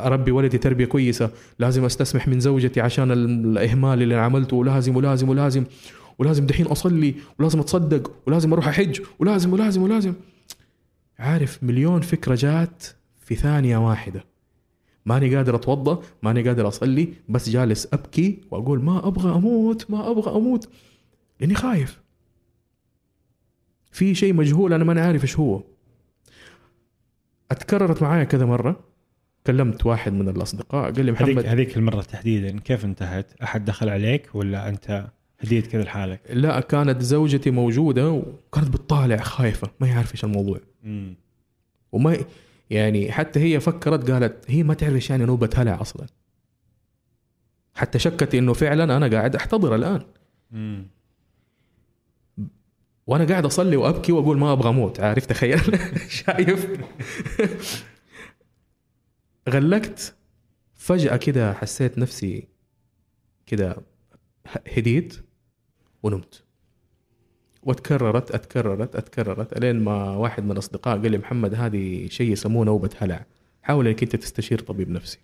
[0.08, 5.30] أربي ولدي تربية كويسة لازم أستسمح من زوجتي عشان الإهمال اللي أنا عملته ولازم ولازم
[5.30, 5.64] ولازم
[6.20, 10.14] ولازم دحين أصلي ولازم أتصدق ولازم أروح أحج ولازم ولازم ولازم.
[11.20, 12.84] عارف مليون فكرة جات
[13.20, 14.26] في ثانية واحدة.
[15.06, 20.36] ماني قادر اتوضا ماني قادر أصلي بس جالس أبكي وأقول ما أبغى أموت ما أبغى
[20.36, 20.70] أموت
[21.40, 22.01] لأني خايف.
[23.92, 25.64] في شيء مجهول أنا ماني عارف إيش هو
[27.52, 28.80] أتكررت معايا كذا مرة
[29.48, 33.90] كلمت واحد من الأصدقاء قال لي محمد هذيك هذيك المرة تحديدا كيف انتهت؟ أحد دخل
[33.90, 35.08] عليك ولا أنت
[35.40, 40.60] هديت كذا لحالك؟ لا كانت زوجتي موجودة وكانت بتطالع خايفة ما هي عارفة إيش الموضوع
[40.84, 41.16] مم.
[41.92, 42.18] وما
[42.70, 46.06] يعني حتى هي فكرت قالت هي ما تعرف إيش يعني نوبة هلع أصلا
[47.74, 50.02] حتى شكت إنه فعلا أنا قاعد أحتضر الآن
[50.52, 50.88] مم.
[53.12, 55.60] وأنا قاعد أصلي وأبكي وأقول ما أبغى أموت عارف؟ تخيل.
[56.26, 56.68] شايف؟
[59.50, 60.16] غلقت
[60.74, 62.48] فجأة كده حسيت نفسي
[63.46, 63.78] كده
[64.78, 65.16] هديت
[66.04, 66.44] ونمت.
[67.64, 72.90] وتكررت أتكررت أتكررت الين ما واحد من الاصدقاء قال لي محمد هذه شيء يسموه نوبه
[72.98, 73.26] هلع.
[73.62, 75.20] حاول إنك أنت تستشير طبيب نفسي.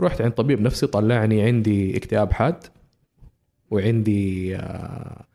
[0.00, 2.66] رحت عند طبيب نفسي طلعني عندي اكتئاب حاد
[3.70, 5.31] وعندي آه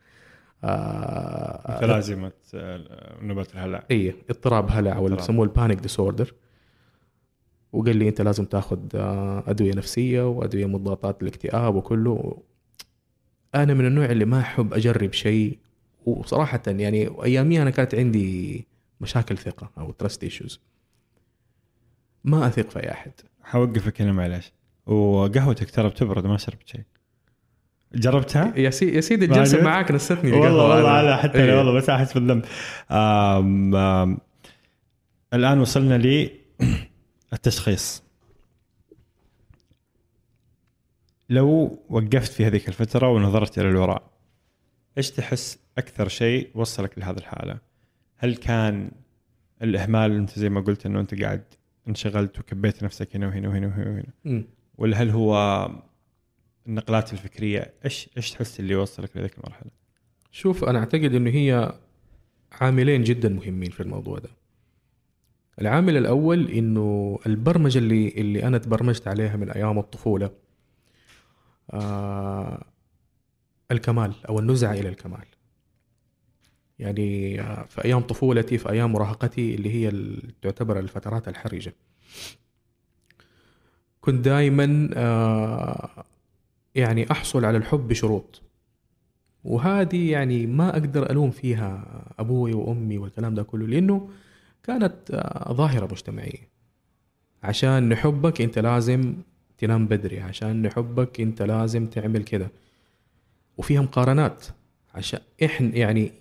[0.62, 3.84] متلازمة آه، نوبات الهلع.
[3.90, 6.34] اي اضطراب هلع أو اللي يسموه ال panic disorder
[7.72, 12.42] وقال لي أنت لازم تاخذ آه، أدوية نفسية وأدوية مضادات الاكتئاب وكله.
[13.54, 15.58] أنا من النوع اللي ما أحب أجرب شيء
[16.06, 18.66] وصراحة يعني اياميها أنا كانت عندي
[19.00, 20.60] مشاكل ثقة أو ترست ايشوز
[22.24, 23.12] ما أثق في أي أحد.
[23.42, 24.52] حوقفك هنا معلش
[24.86, 26.82] وقهوتك ترى بتبرد ما شربت شيء.
[27.94, 31.58] جربتها؟ يا سيدي يا سيدي الجلسه معاك نستني والله والله أنا حتى أيه.
[31.58, 32.44] والله بس أحس بالذنب
[35.34, 36.30] الآن وصلنا لي
[37.32, 38.02] التشخيص
[41.30, 44.02] لو وقفت في هذيك الفترة ونظرت إلى الوراء
[44.98, 47.58] إيش تحس أكثر شيء وصلك لهذه الحالة
[48.16, 48.90] هل كان
[49.62, 51.44] الإهمال أنت زي ما قلت أنه أنت قاعد
[51.88, 54.44] انشغلت وكبيت نفسك هنا وهنا وهنا وهنا, وهنا.
[54.78, 55.34] ولا هل هو
[56.68, 59.70] النقلات الفكرية إيش إيش تحس اللي وصلك لهذيك المرحلة؟
[60.32, 61.72] شوف أنا أعتقد أنه هي
[62.52, 64.30] عاملين جدا مهمين في الموضوع ده.
[65.60, 70.30] العامل الأول إنه البرمجة اللي اللي أنا تبرمجت عليها من أيام الطفولة
[71.70, 72.64] آه
[73.70, 75.24] الكمال أو النزعة إلى الكمال.
[76.78, 79.92] يعني آه في أيام طفولتي في أيام مراهقتي اللي هي
[80.42, 81.74] تعتبر الفترات الحرجة.
[84.00, 86.04] كنت دائما آه
[86.78, 88.42] يعني أحصل على الحب بشروط
[89.44, 91.84] وهذه يعني ما أقدر ألوم فيها
[92.18, 94.08] أبوي وأمي والكلام ده كله لأنه
[94.62, 94.94] كانت
[95.52, 96.48] ظاهرة مجتمعية.
[97.42, 99.14] عشان نحبك أنت لازم
[99.58, 102.50] تنام بدري عشان نحبك أنت لازم تعمل كده
[103.58, 104.44] وفيها مقارنات.
[104.94, 106.12] عشان إحنا يعني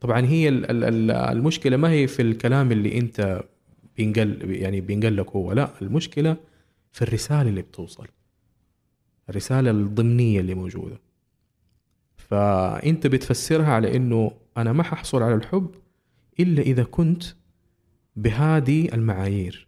[0.00, 3.42] طبعا هي المشكلة ما هي في الكلام اللي أنت
[3.96, 6.36] بينقل يعني بينقل لك هو لا المشكلة
[6.92, 8.06] في الرسالة اللي بتوصل.
[9.28, 11.00] الرسالة الضمنية اللي موجودة.
[12.16, 15.70] فانت بتفسرها على إنه أنا ما ححصل على الحب
[16.40, 17.22] إلا إذا كنت
[18.16, 19.66] بهذه المعايير.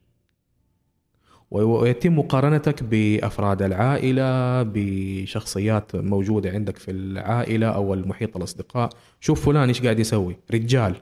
[1.51, 8.91] ويتم مقارنتك بأفراد العائلة بشخصيات موجودة عندك في العائلة أو المحيط الأصدقاء.
[9.21, 10.97] شوف فلان إيش قاعد يسوي؟ رجال.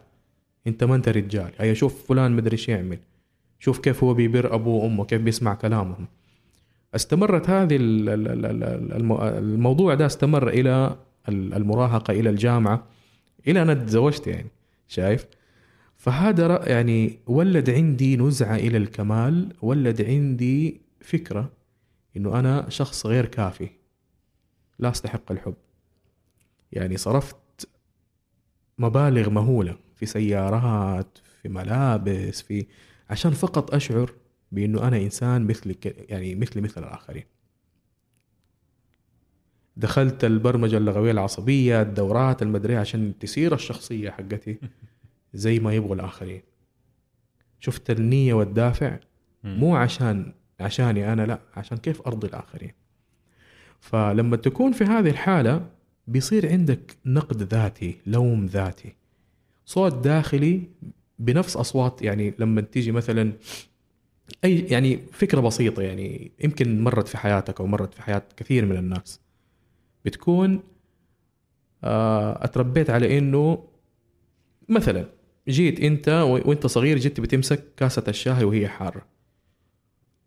[0.66, 1.52] أنت ما أنت رجال.
[1.58, 2.98] هيا شوف فلان مدري إيش يعمل.
[3.58, 6.06] شوف كيف هو بيبر أبوه وأمه كيف بيسمع كلامهم.
[6.94, 7.76] استمرت هذه
[9.38, 10.96] الموضوع ده استمر إلى
[11.28, 12.87] المراهقة إلى الجامعة
[13.48, 14.48] إلى أن تزوجت يعني
[14.88, 15.26] شايف؟
[15.96, 21.52] فهذا يعني ولد عندي نزعة إلى الكمال ولد عندي فكرة
[22.16, 23.68] إنه أنا شخص غير كافي
[24.78, 25.54] لا أستحق الحب.
[26.72, 27.37] يعني صرفت
[28.78, 32.66] مبالغ مهولة في سيارات في ملابس في
[33.11, 34.12] عشان فقط أشعر
[34.54, 37.24] بإنه أنا إنسان مثلك يعني مثلي مثل الآخرين.
[39.76, 44.58] دخلت البرمجة اللغوية العصبية الدورات المدرية عشان تسير الشخصية حقتي
[45.34, 46.42] زي ما يبغوا الآخرين.
[47.60, 48.98] شفت النية والدافع؟
[49.44, 52.72] مو عشان عشاني أنا لا عشان كيف أرضي الآخرين.
[53.80, 55.66] فلما تكون في هذه الحالة
[56.06, 58.94] بيصير عندك نقد ذاتي لوم ذاتي.
[59.66, 60.62] صوت داخلي
[61.18, 63.32] بنفس أصوات يعني لما تيجي مثلا
[64.44, 68.76] أي يعني فكرة بسيطة يعني يمكن مرت في حياتك أو مرت في حياة كثير من
[68.76, 69.20] الناس.
[70.04, 70.62] بتكون
[71.84, 73.64] آه، أتربيت على إنه
[74.68, 75.06] مثلا
[75.48, 79.06] جيت أنت وأنت صغير جيت بتمسك كاسة الشاي وهي حارة.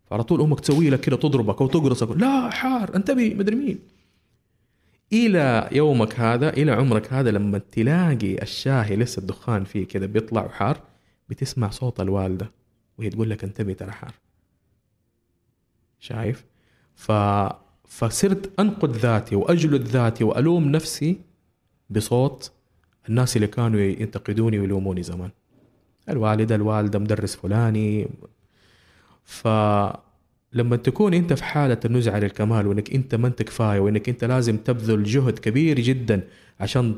[0.06, 3.80] فعلى طول أمك تسوي لك كده تضربك أو تقرصك لا حار انتبه مدري مين.
[5.14, 10.82] إلى يومك هذا إلى عمرك هذا لما تلاقي الشاي لسه الدخان فيه كده بيطلع حار
[11.30, 12.57] بتسمع صوت الوالدة.
[12.98, 14.14] وهي تقول لك انتبه ترى حار.
[16.00, 16.46] شايف؟
[16.96, 17.12] ف
[17.88, 21.18] فصرت أنقد ذاتي وأجلد ذاتي وألوم نفسي
[21.90, 22.52] بصوت
[23.10, 25.30] الناس اللي كانوا ينتقدوني ويلوموني زمان.
[26.10, 28.08] الوالدة الوالدة مدرس فلاني.
[29.24, 34.58] فلما تكون أنت في حالة النزعة للكمال وإنك أنت ما أنت كفاية وإنك أنت لازم
[34.58, 36.28] تبذل جهد كبير جدا
[36.60, 36.96] عشان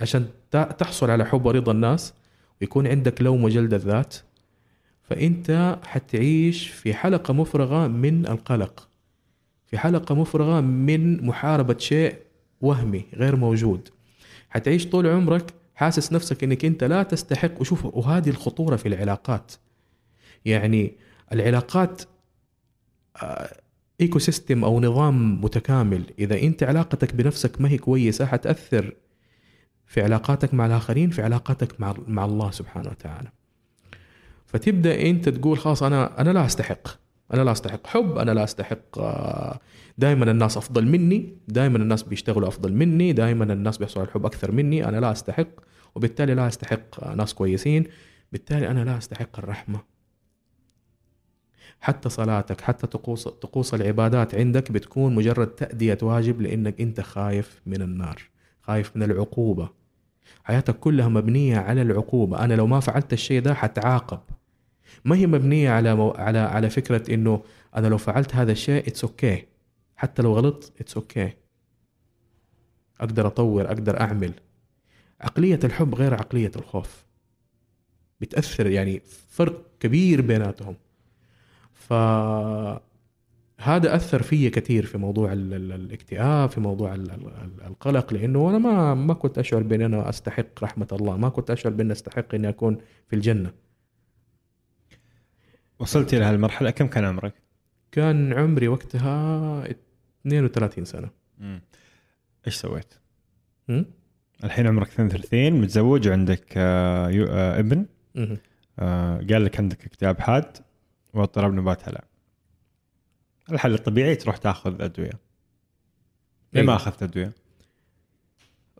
[0.00, 2.14] عشان تحصل على حب ورضا الناس
[2.60, 4.16] ويكون عندك لوم وجلد الذات
[5.08, 8.88] فأنت حتعيش في حلقة مفرغة من القلق
[9.66, 12.16] في حلقة مفرغة من محاربة شيء
[12.60, 13.88] وهمي غير موجود.
[14.50, 17.60] حتعيش طول عمرك حاسس نفسك إنك أنت لا تستحق.
[17.60, 19.52] وشوف وهذه الخطورة في العلاقات.
[20.44, 20.92] يعني
[21.32, 22.02] العلاقات
[24.00, 28.94] ecosystem أو نظام متكامل إذا أنت علاقتك بنفسك ما هي كويسة حتأثر
[29.86, 33.28] في علاقاتك مع الآخرين في علاقاتك مع مع الله سبحانه وتعالى.
[34.48, 36.88] فتبدأ أنت تقول خلاص أنا أنا لا أستحق.
[37.34, 38.98] أنا لا أستحق حب أنا لا أستحق
[39.98, 44.52] دائما الناس أفضل مني دائما الناس بيشتغلوا أفضل مني دائما الناس بيحصلوا على الحب أكثر
[44.52, 45.48] مني أنا لا أستحق
[45.94, 47.84] وبالتالي لا أستحق ناس كويسين
[48.32, 49.80] بالتالي أنا لا أستحق الرحمة.
[51.80, 57.82] حتى صلاتك حتى طقوس طقوس العبادات عندك بتكون مجرد تأدية واجب لأنك أنت خايف من
[57.82, 58.22] النار
[58.62, 59.68] خايف من العقوبة.
[60.44, 62.44] حياتك كلها مبنية على العقوبة.
[62.44, 64.20] أنا لو ما فعلت الشيء ده حتعاقب.
[65.04, 66.10] ما هي مبنية على مو...
[66.10, 67.42] على على فكرة إنه
[67.76, 69.44] أنا لو فعلت هذا الشيء it's okay.
[69.96, 71.32] حتى لو غلطت it's okay okay.
[73.00, 74.32] أقدر أطور أقدر أعمل.
[75.20, 77.04] عقلية الحب غير عقلية الخوف.
[78.20, 80.76] بتأثر يعني فرق كبير بيناتهم.
[81.72, 81.92] ف
[83.60, 86.94] هذا أثر في كثير في موضوع الاكتئاب في موضوع
[87.66, 91.16] القلق لأنه أنا ما ما كنت أشعر باني أنا أستحق رحمة الله.
[91.16, 93.52] ما كنت أشعر باني أستحق أني أكون في الجنة.
[95.78, 97.34] وصلت إلى هالمرحلة كم كان عمرك؟
[97.92, 99.64] كان عمري وقتها
[100.26, 101.10] 32 سنة.
[101.40, 101.60] امم
[102.46, 102.94] إيش سويت؟
[103.68, 103.82] م?
[104.44, 107.86] الحين عمرك 32 متزوج وعندك آه آه ابن.
[108.78, 110.56] آه قال لك عندك اكتئاب حاد
[111.14, 112.00] واضطراب نبات هلع
[113.52, 115.12] الحل الطبيعي تروح تاخذ أدوية.
[116.52, 117.32] ليه ما أخذت أدوية؟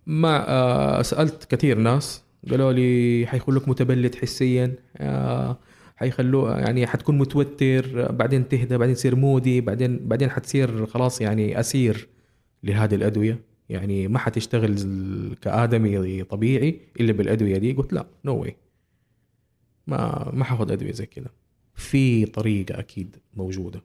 [0.07, 5.59] ما آه سألت كثير ناس قالوا لي حيخلوك متبلد حسيا آه
[5.99, 12.09] حيخلوه يعني حتكون متوتر بعدين تهدى بعدين تصير مودي بعدين بعدين حتصير خلاص يعني أسير
[12.63, 13.41] لهذه الأدوية.
[13.69, 14.77] يعني ما حتشتغل
[15.43, 17.73] كآدمي طبيعي إلا بالأدوية دي.
[17.73, 18.51] قلت لا نو no
[19.87, 21.31] ما ما حأخذ أدوية زي كذا.
[21.75, 23.83] في طريقة أكيد موجودة.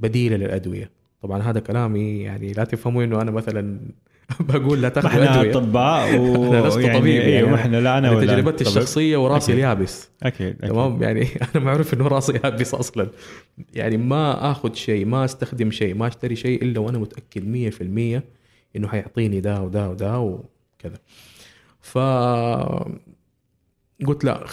[0.00, 0.90] بديلة للأدوية.
[1.22, 3.80] طبعا هذا كلامي يعني لا تفهموا إنه أنا مثلا
[4.40, 6.52] بقول لا تاخذوا ادويه إحنا أطباء و...
[6.54, 7.54] أنا لست يعني طبيب يعني.
[7.54, 9.54] إحنا لا أنا ولا تجربتي الشخصية وراسي أكيد.
[9.54, 10.08] اليابس.
[10.22, 10.70] أكيد, أكيد.
[10.70, 13.08] تمام؟ يعني أنا معروف إنه راسي يابس أصلا.
[13.74, 17.72] يعني ما آخذ شيء ما أستخدم شيء ما أشتري شيء إلا وأنا متأكد
[18.18, 18.22] 100%
[18.76, 20.98] إنه حيعطيني ده وده وده وكذا.
[21.80, 21.98] ف
[24.06, 24.44] قلت لا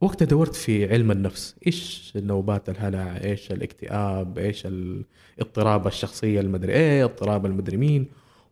[0.00, 1.56] وقتها دورت في علم النفس.
[1.66, 8.06] إيش نوبات الهلع؟ إيش الاكتئاب؟ إيش الاضطراب الشخصية المدري إيه اضطراب المدري مين؟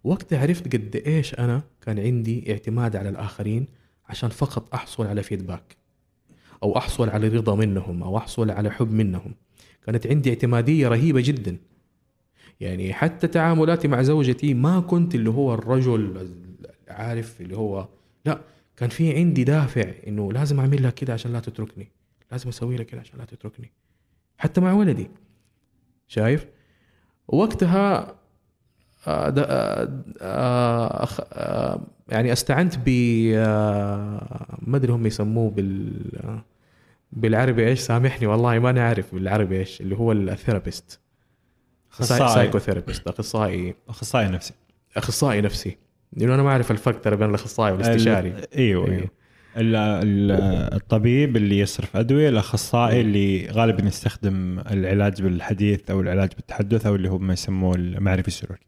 [0.07, 3.67] وقتها عرفت قد إيش أنا كان عندي اعتماد على الآخرين
[4.09, 5.77] عشان فقط أحصل على فيدباك
[6.63, 9.35] أو أحصل على رضا منهم أو أحصل على حب منهم.
[9.87, 11.57] كانت عندي اعتمادية رهيبة جدا.
[12.61, 16.29] يعني حتى تعاملاتي مع زوجتي ما كنت اللي هو الرجل
[16.89, 17.89] عارف اللي هو
[18.25, 18.41] لا
[18.77, 21.89] كان في عندي دافع إنه لازم أعمل لها كده عشان لا تتركني
[22.33, 23.73] لازم أسوي لها كده عشان لا تتركني.
[24.39, 25.11] حتى مع ولدي.
[26.09, 26.47] شايف؟
[27.29, 28.17] وقتها
[32.09, 32.91] يعني استعنت ب
[34.63, 35.93] ما أدري هم يسموه بال
[37.13, 41.01] بالعربي إيش؟ سامحني والله ماني عارف بالعربي إيش اللي هو الثيرابيست.
[41.93, 42.35] أخصائي.
[42.35, 43.75] psychotherapist أخصائي.
[43.89, 44.55] أخصائي نفسي.
[44.97, 45.77] أخصائي نفسي.
[46.13, 48.35] لأنه أنا ما أعرف الفرق ترى بين الأخصائي والاستشاري.
[48.57, 49.11] إيوه إيوه.
[50.77, 57.11] الطبيب اللي يصرف أدوية الأخصائي اللي غالبا يستخدم العلاج بالحديث أو العلاج بالتحدث أو اللي
[57.11, 58.67] هو ما يسموه المعرفي السلوكي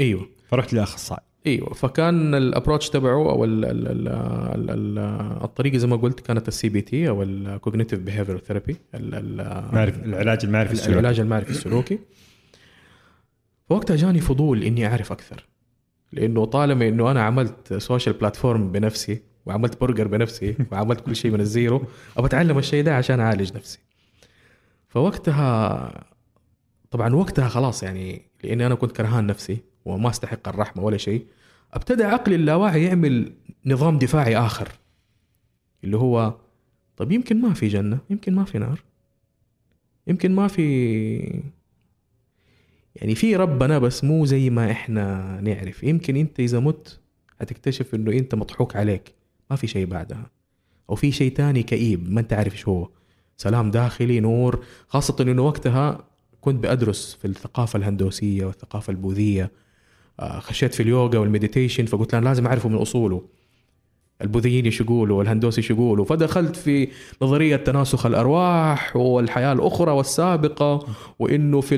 [0.00, 0.28] أيوه.
[0.48, 1.74] فرحت لاخصائي أيوه.
[1.74, 4.08] فكان ال approach تبعه أو ال ال ال
[4.70, 4.98] ال
[5.44, 10.92] الطريقة زي ما قلت كانت ال CBT أو ال cognitive behavior therapy العلاج المعرفي السلوكي.
[10.92, 11.98] العلاج المعرفي السلوكي.
[13.68, 15.46] فوقتها جاني فضول إني أعرف أكثر
[16.12, 21.40] لأنه طالما إنه أنا عملت social platform بنفسي وعملت برجر بنفسي وعملت كل شيء من
[21.40, 21.84] ال zero
[22.16, 23.78] أبى أتعلم الشيء ده عشان أعالج نفسي.
[24.88, 25.90] فوقتها
[26.90, 29.58] طبعا وقتها خلاص يعني لأني أنا كنت كرهان نفسي.
[29.86, 31.26] وما استحق الرحمة ولا شيء
[31.72, 33.32] ابتدى عقلي اللاواعي يعمل
[33.66, 34.68] نظام دفاعي آخر
[35.84, 36.34] اللي هو
[36.96, 38.82] طب يمكن ما في جنة يمكن ما في نار
[40.06, 41.42] يمكن ما في
[42.96, 45.82] يعني في ربنا بس مو زي ما إحنا نعرف.
[45.82, 47.00] يمكن أنت إذا مت
[47.40, 49.14] هتكتشف إنه أنت مضحوك عليك
[49.50, 50.30] ما في شيء بعدها.
[50.90, 52.88] أو في شيء تاني كئيب ما أنت عارف إيش هو.
[53.36, 56.04] سلام داخلي نور خاصة إنه وقتها
[56.40, 59.50] كنت بدرس في الثقافة الهندوسية والثقافة البوذية.
[60.20, 63.22] خشيت في اليوغا والمديتيشن فقلت أنا لازم أعرفه من أصوله.
[64.22, 66.04] البوذيين إيش يقولوا والهندوس إيش يقولوا.
[66.04, 66.88] فدخلت في
[67.22, 70.86] نظرية تناسخ الأرواح والحياة الأخرى والسابقة
[71.18, 71.76] وإنه في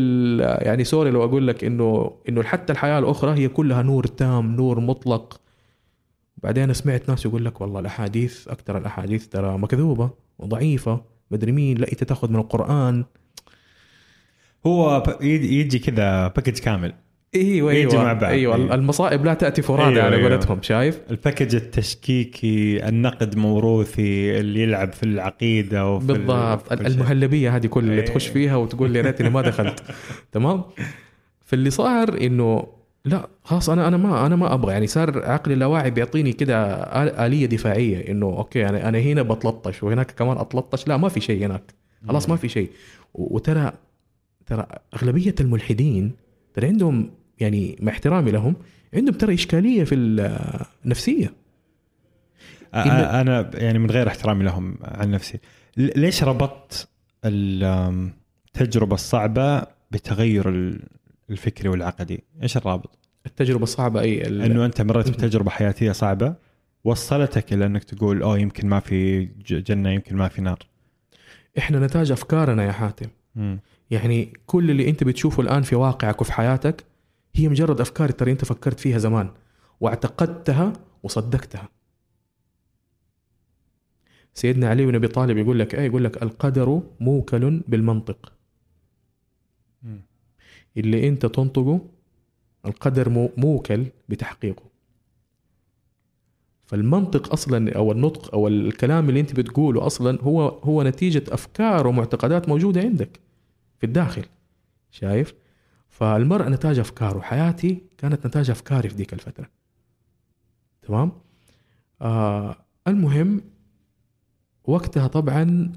[0.61, 4.81] يعني sorry لو أقول لك إنه إنه حتى الحياة الأخرى هي كلها نور تام نور
[4.81, 5.41] مطلق.
[6.37, 11.93] بعدين سمعت ناس يقول لك والله الأحاديث أكثر الأحاديث ترى مكذوبة وضعيفة مدري مين لا
[11.93, 13.05] أنت تأخذ من القرآن.
[14.67, 16.95] هو يجي كذا package كامل.
[17.35, 18.25] أيوه يجوا مع أيوه بعض.
[18.33, 18.75] أيوه أيوة.
[18.75, 20.29] المصائب لا تأتي فرادى أيوة، على أيوة.
[20.31, 26.87] قولتهم شايف ال package التشكيكي النقد موروثي اللي يلعب في العقيدة وفي ال- بالضبط كل.
[26.87, 28.07] المهلبية هذه كلها اللي إيه.
[28.07, 29.83] تخش فيها وتقول لي ريتني ما دخلت
[30.33, 30.63] تمام
[31.45, 32.67] فاللي صار إنه
[33.05, 36.65] لا خلاص أنا أنا ما أنا ما أبغى يعني صار عقلي اللاواعي بيعطيني كده
[37.27, 41.47] آلية دفاعية إنه أوكي أنا أنا هنا بتلطش وهناك كمان أتلطش لا ما في شيء
[41.47, 41.63] هناك
[42.09, 42.71] خلاص ما في شيء
[43.15, 43.73] وترى
[44.47, 46.13] ترى أغلبية الملحدين
[46.59, 48.57] ترى عندهم يعني مع احترامي لهم
[48.95, 49.95] عندهم ترى إشكالية في
[50.85, 51.33] النفسيه
[53.21, 55.39] أنا يعني من غير احترامي لهم عن نفسي.
[55.77, 56.89] ليش ربطت
[57.25, 58.11] ال-
[58.47, 60.83] التجربة الصعبة بتغير ال-
[61.31, 66.35] الفكري والعقدي؟ إيش الرابط؟ التجربة الصعبة أي ال- إنه أنت مريت بتجربة حياتية صعبة
[66.85, 70.59] وصلتك إلى إنك تقول أوه يمكن ما في جنة يمكن ما في نار.
[71.59, 73.07] إحنا نتاج أفكارنا يا حاتم.
[73.91, 76.85] يعني كل اللي انت بتشوفه الآن في واقعك وفي حياتك
[77.35, 79.31] هي مجرد أفكار ترى انت فكرت فيها زمان
[79.81, 80.73] واعتقدتها
[81.03, 81.69] وصدقتها.
[84.35, 88.33] سيدنا علي بن أبي طالب يقول لك إيه؟ يقول لك القدر موكل بالمنطق.
[90.77, 91.81] اللي انت تنطقه
[92.67, 94.63] القدر مو- موكل بتحقيقه.
[96.67, 102.49] فالمنطق أصلا أو النطق أو الكلام اللي انت بتقوله أصلا هو هو نتيجة أفكار ومعتقدات
[102.49, 103.21] موجودة عندك.
[103.79, 104.25] في الداخل
[104.91, 105.35] شايف؟
[105.89, 109.51] فالمرء نتاج افكاره حياتي كانت نتاج أفكاري في ذيك الفترة.
[110.83, 111.13] تمام؟
[112.03, 112.57] آه
[112.89, 113.41] المهم
[114.65, 115.73] وقتها طبعا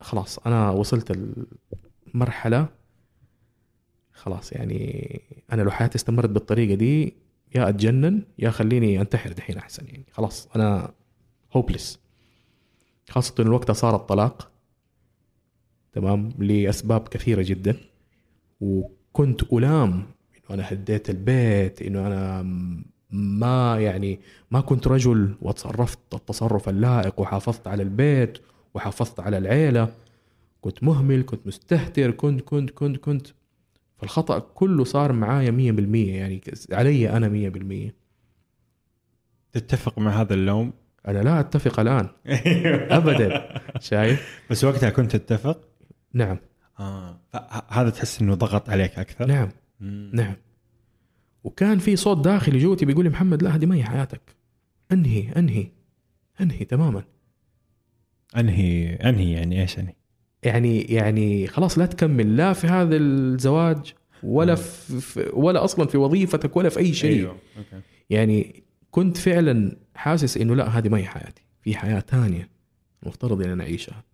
[0.00, 1.18] خلاص أنا وصلت
[2.14, 2.68] المرحلة
[4.12, 5.20] خلاص يعني
[5.52, 7.16] أنا لو حياتي استمرت بالطريقة دي
[7.54, 10.06] يا أتجنن يا خليني أنتحر دحين أحسن يعني.
[10.12, 10.92] خلاص أنا
[11.52, 11.98] هوبلس
[13.10, 14.50] خاصة انه وقتها صار الطلاق.
[15.92, 17.76] تمام لأسباب كثيرة جدا.
[18.60, 22.42] وكنت ألام إنه أنا هديت البيت إنه أنا
[23.10, 24.20] ما يعني
[24.50, 28.38] ما كنت رجل وتصرفت التصرف اللائق وحافظت على البيت
[28.74, 29.92] وحافظت على العيلة.
[30.60, 33.26] كنت مهمل كنت مستهتر كنت كنت كنت كنت.
[33.96, 36.40] فالخطأ كله صار معايا مية بالمية يعني
[36.72, 37.94] علي مية بالمية.
[39.52, 40.72] تتفق مع هذا اللوم؟
[41.08, 42.08] أنا لا أتفق الآن.
[42.98, 43.60] أبدا.
[43.80, 45.60] شايف؟ بس وقتها كنت تتفق؟
[46.12, 46.38] نعم.
[46.80, 47.20] آه.
[47.68, 49.48] هذا تحس إنه ضغط عليك أكثر؟ نعم.
[49.80, 50.10] مم.
[50.14, 50.34] نعم.
[51.44, 54.36] وكان في صوت داخلي جوتي بيقول لي محمد لا هذه ما هي حياتك.
[54.92, 55.68] أنهي أنهي
[56.40, 57.04] أنهي تماما.
[58.36, 59.94] أنهي أنهي يعني إيش أنهي؟
[60.42, 66.56] يعني يعني خلاص لا تكمل لا في هذا الزواج ولا في ولا أصلا في وظيفتك
[66.56, 67.18] ولا في أي شيء.
[67.18, 67.80] أيوه أوكي.
[68.10, 72.48] يعني كنت فعلا حاسس إنه لا هذه ما هي حياتي في حياة ثانية
[73.02, 74.04] المفترض إن أنا أعيشها.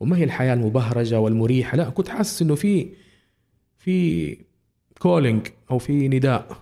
[0.00, 2.88] وما هي الحياة المبهرجة والمريحة؟ لا كنت حاسس إنه في
[3.78, 4.36] في
[4.98, 6.56] كولينج أو في نداء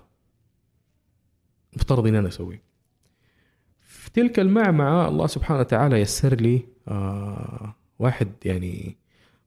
[1.76, 2.62] مفترض ان أنا أسويه.
[3.80, 8.96] في تلك المعمعة الله سبحانه وتعالى يسر لي آه واحد يعني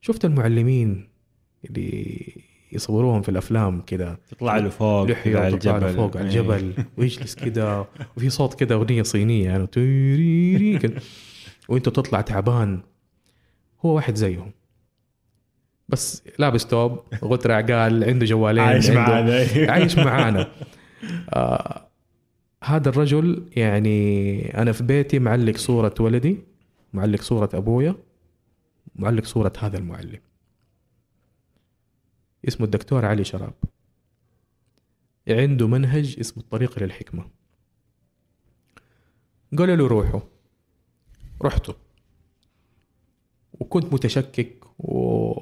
[0.02, 1.08] شفت المعلمين
[1.66, 2.28] اللي
[2.72, 4.20] يصوروهم في الأفلام كده.
[4.30, 5.96] تطلع له فوق لحية كذا على الجبل.
[5.96, 6.40] فوق على إيه.
[6.40, 7.86] الجبل ويجلس كده
[8.18, 9.68] وفي صوت كده أغنية صينية يعني
[11.70, 12.82] وأنت تطلع تعبان.
[13.86, 14.52] هو واحد زيهم.
[15.90, 19.46] بس لابس توب غتر عقال عنده جوالين عايش عنده- معانا.
[19.72, 20.52] عايش معانا.
[21.30, 21.88] آه
[22.64, 26.38] هذا الرجل يعني أنا في بيتي معلق صورة ولدي
[26.94, 27.96] معلق صورة أبويا
[28.96, 30.20] معلق صورة هذا المعلم.
[32.48, 33.54] اسمه الدكتور علي شراب.
[35.30, 37.26] عنده منهج اسمه الطريق للحكمة.
[39.58, 40.20] قال له روحوا.
[41.42, 41.76] رحته
[43.62, 45.34] وكنت متشكك و...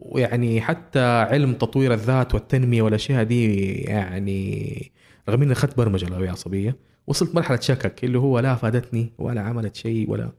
[0.00, 4.92] ويعني حتى علم تطوير الذات والتنمية والاشياء دي يعني
[5.28, 6.76] رغم اني اخذت برمجة لغويه عصبيه
[7.06, 10.30] وصلت مرحلة شكك اللي هو لا فادتني ولا عملت شيء ولا.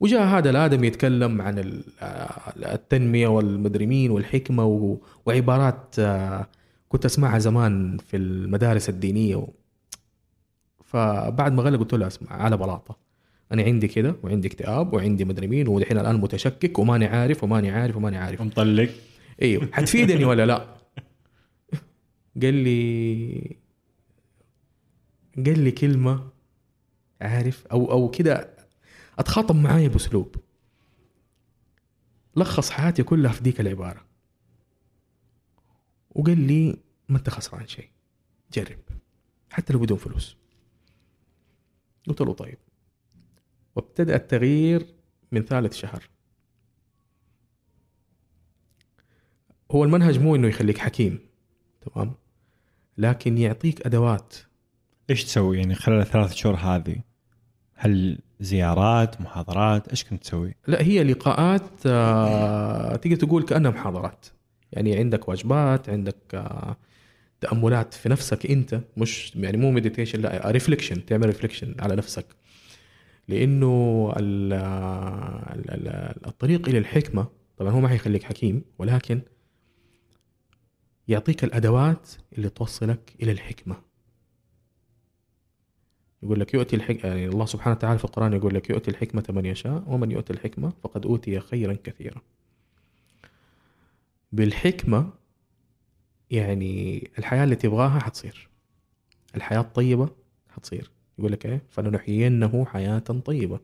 [0.00, 1.84] وجاء هذا الآدم يتكلم عن ال-
[2.64, 6.46] التنمية والمدري مين والحكمة و- وعبارات آه،
[6.88, 9.48] كنت أسمعها زمان في المدارس الدينية و...
[10.84, 12.96] فبعد ما غلق قلت له أسمع على بلاطة.
[13.52, 17.96] أنا عندي كده وعندي اكتئاب وعندي مدري مين ودحين الآن متشكك وماني عارف وماني عارف
[17.96, 18.40] وماني عارف.
[18.40, 18.90] مطلق.
[19.42, 19.68] إيوه.
[19.72, 20.74] حتفيدني ولا لا؟
[22.42, 23.56] قال لي
[25.36, 26.28] قال لي كلمة
[27.20, 28.54] عارف أو أو كده
[29.18, 30.36] أتخاطب معايا بأسلوب.
[32.36, 34.04] لخص حياتي كلها في ديك العبارة.
[36.10, 36.76] وقال لي
[37.08, 37.88] ما أنت خسران شيء.
[38.52, 38.78] جرب.
[39.50, 40.36] حتى لو بدون فلوس.
[42.08, 42.58] قلت له طيب.
[43.76, 44.86] وابتدأ التغيير
[45.32, 46.08] من ثالث شهر.
[49.70, 51.18] هو المنهج مو إنه يخليك حكيم
[51.80, 52.14] تمام؟
[52.98, 54.34] لكن يعطيك أدوات.
[55.10, 56.96] إيش تسوي؟ يعني خلال الثلاث شهور هذه؟
[57.74, 64.26] هل زيارات محاضرات؟ إيش كنت تسوي؟ لا هي لقاءات آه تقدر تقول كأنها محاضرات.
[64.72, 66.76] يعني عندك واجبات عندك آه
[67.40, 72.26] تأملات في نفسك أنت مش يعني مو meditation لا reflection تعمل reflection على نفسك.
[73.28, 79.20] لأنه ال ال ال الطريق إلى الحكمة طبعا هو ما حيخليك حكيم ولكن
[81.08, 83.76] يعطيك الأدوات اللي توصلك إلى الحكمة.
[86.22, 89.46] يقول لك يؤتي الحكمة يعني الله سبحانه وتعالى في القرآن يقول لك يؤتي الحكمة من
[89.46, 92.20] يشاء ومن يؤتي الحكمة فقد أوتي خيرا كثيرا.
[94.32, 95.10] بالحكمة
[96.30, 98.48] يعني الحياة اللي تبغاها حتصير.
[99.36, 100.08] الحياة الطيبة
[100.48, 100.90] حتصير.
[101.18, 103.60] يقول لك إيه؟ فلنحيينه حياة طيبة.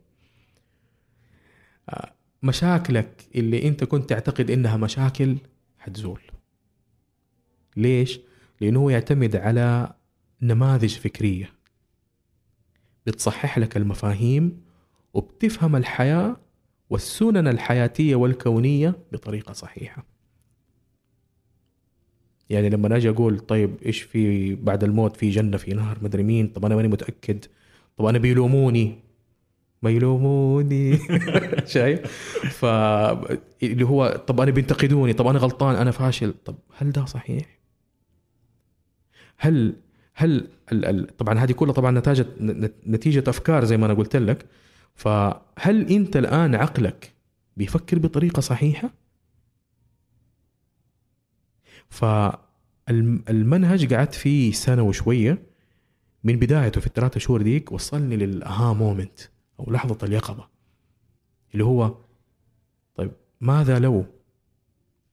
[1.89, 5.37] آه، مشاكلك اللي أنت كنت تعتقد إنها مشاكل
[5.79, 6.21] حتزول.
[7.77, 8.21] ليش؟
[8.61, 9.95] لأنه هو يعتمد على
[10.43, 11.51] نماذج فكرية.
[13.07, 14.63] بتصحح لك المفاهيم
[15.15, 16.37] وبتفهم الحياة
[16.91, 20.05] والسنن الحياتية والكونية بطريقة صحيحة.
[22.51, 26.47] يعني لما أجي أقول طيب إيش في بعد الموت في جنة في نهر مدري مين
[26.49, 27.45] طب أنا ماني متأكد.
[27.99, 28.99] طب أنا بيلوموني.
[29.83, 30.99] ما يلوموني
[31.75, 32.01] شايف؟
[32.51, 32.65] ف
[33.63, 36.35] اللي هو طب أنا بينتقدوني طب أنا غلطان أنا فاشل.
[36.45, 37.59] طب هل ده صحيح؟
[39.39, 39.75] هل
[40.15, 42.27] هل ال ال طبعا هذه كلها طبعا نتاجة
[42.87, 44.47] نتيجة أفكار زي ما أنا قلت لك.
[44.95, 47.13] فهل أنت الآن عقلك
[47.57, 48.91] بيفكر بطريقة صحيحة؟
[51.91, 55.51] فالمنهج قعدت فيه سنة وشوية.
[56.25, 59.21] من بدايته في الثلاثة شهور ديك وصلني للأها مومنت
[59.61, 60.49] أو لحظة اليقظة
[61.53, 61.95] اللي هو
[62.95, 63.11] طيب
[63.41, 64.05] ماذا لو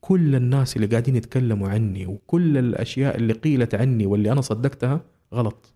[0.01, 5.01] كل الناس اللي قاعدين يتكلموا عني وكل الأشياء اللي قيلت عني واللي أنا صدقتها
[5.33, 5.73] غلط؟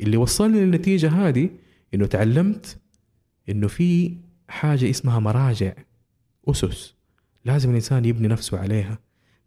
[0.00, 1.50] اللي وصلني للنتيجة هذه
[1.94, 2.78] إنه تعلمت
[3.48, 4.16] إنه في
[4.48, 5.72] حاجة اسمها مراجع
[6.48, 6.93] أسس.
[7.44, 8.98] لازم الإنسان يبني نفسه عليها.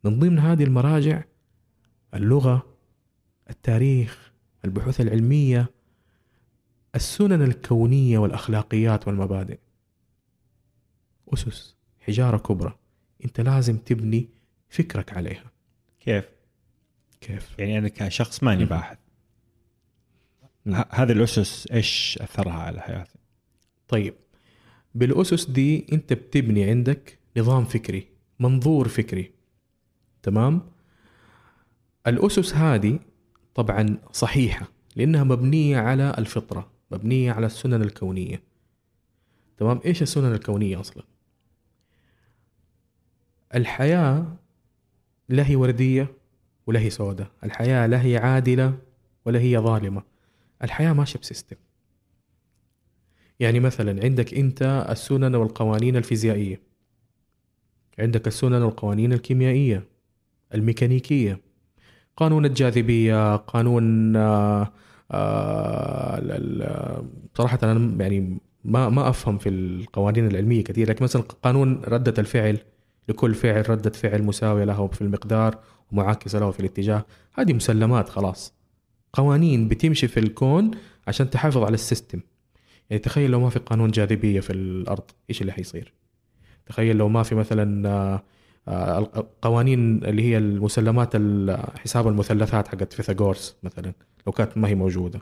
[0.04, 1.24] من ضمن هذه المراجع
[2.14, 2.78] اللغة
[3.50, 4.32] التاريخ
[4.66, 5.72] البحوث العلمية
[6.96, 9.60] السنن الكونية والأخلاقيات والمبادئ.
[11.34, 12.78] أسس حجارة كبرى.
[13.26, 14.30] أنت لازم تبني
[14.70, 15.52] فكرك عليها.
[16.00, 16.26] كيف؟
[17.22, 18.98] كيف؟ يعني أنا كشخص ماني باحث.
[20.68, 23.20] هذه الأسس إيش أثرها على حياتي؟
[23.88, 24.14] طيب.
[24.96, 28.08] بالأسس دي أنت بتبني عندك نظام فكري
[28.40, 29.32] منظور فكري.
[30.24, 30.62] تمام؟
[32.08, 33.00] الأسس هذه
[33.56, 38.44] طبعا صحيحة لأنها مبنية على الفطرة مبنية على السنن الكونية.
[39.58, 41.04] تمام؟ إيش السنن الكونية أصلا؟
[43.56, 44.38] الحياة
[45.30, 46.14] لا هي وردية
[46.68, 48.78] ولا هي سوداء الحياة لا هي عادلة
[49.26, 50.04] ولا هي ظالمة.
[50.64, 51.56] الحياة ماشية بسيستم.
[53.40, 56.62] يعني مثلا عندك أنت السنن والقوانين الفيزيائية.
[58.00, 59.84] عندك السنن والقوانين الكيميائية
[60.54, 61.42] الميكانيكية
[62.18, 64.72] قانون الجاذبية قانون آه
[65.12, 67.06] آه
[67.38, 72.58] صراحة أنا يعني ما ما أفهم في القوانين العلمية كثير لكن مثلا قانون ردة الفعل
[73.10, 75.60] لكل فعل ردة فعل مساوية له في المقدار
[75.92, 78.54] ومعاكسة له في الاتجاه هذه مسلمات خلاص.
[79.14, 80.72] قوانين بتمشي في الكون
[81.08, 82.20] عشان تحافظ على السيستم.
[82.90, 85.94] يعني تخيل لو ما في قانون جاذبية في الأرض إيش اللي حيصير؟
[86.70, 88.24] تخيل لو ما في مثلا آه،
[88.68, 91.16] آه، قوانين اللي هي المسلمات
[91.80, 93.94] حساب المثلثات حقت فيثاغورس مثلا
[94.28, 95.22] لو كانت ما هي موجودة.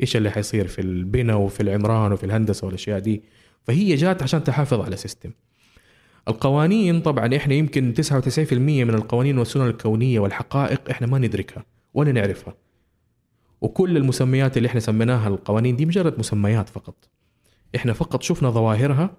[0.00, 3.22] إيش اللي حيصير في البناء وفي العمران وفي الهندسة والأشياء دي؟
[3.62, 5.30] فهي جات عشان تحافظ على system
[6.28, 12.54] القوانين طبعا إحنا يمكن 99% من القوانين والسنن الكونية والحقائق إحنا ما ندركها ولا نعرفها.
[13.60, 17.08] وكل المسميات اللي إحنا سميناها القوانين دي مجرد مسميات فقط.
[17.76, 19.10] إحنا فقط شفنا ظواهرها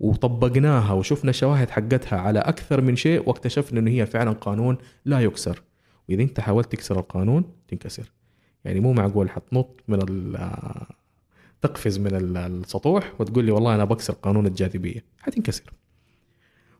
[0.00, 5.62] وطبقناها وشفنا الشواهد حقتها على أكثر من شيء واكتشفنا إنه هي فعلا قانون لا يكسر.
[6.08, 8.12] وإذا أنت حاولت تكسر القانون تنكسر.
[8.64, 9.98] يعني مو معقول حتنط من
[11.62, 15.04] تقفز من السطوح وتقول لي والله أنا بكسر قانون الجاذبية.
[15.20, 15.72] حتنكسر.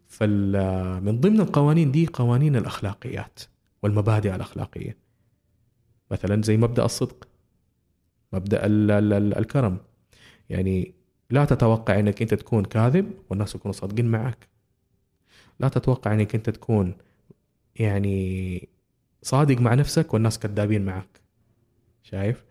[0.09, 3.41] فمن ضمن القوانين دي قوانين الأخلاقيات
[3.83, 4.97] والمبادئ الأخلاقية.
[6.11, 7.29] مثلا زي مبدأ الصدق
[8.33, 9.79] مبدأ ال ال ال الكرم.
[10.51, 10.95] يعني
[11.35, 14.49] لا تتوقع إنك أنت تكون كاذب والناس يكونوا صادقين معك.
[15.61, 16.95] لا تتوقع إنك أنت تكون
[17.77, 18.69] يعني
[19.23, 21.21] صادق مع نفسك والناس كذابين معك.
[22.03, 22.45] شايف؟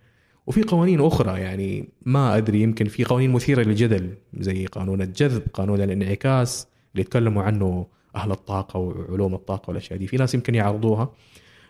[0.47, 5.81] وفي قوانين أخرى يعني ما أدري يمكن في قوانين مثيرة للجدل زي قانون الجذب قانون
[5.81, 10.07] الانعكاس اللي يتكلموا عنه أهل الطاقة وعلوم الطاقة والأشياء دي.
[10.07, 11.13] في ناس يمكن يعرضوها.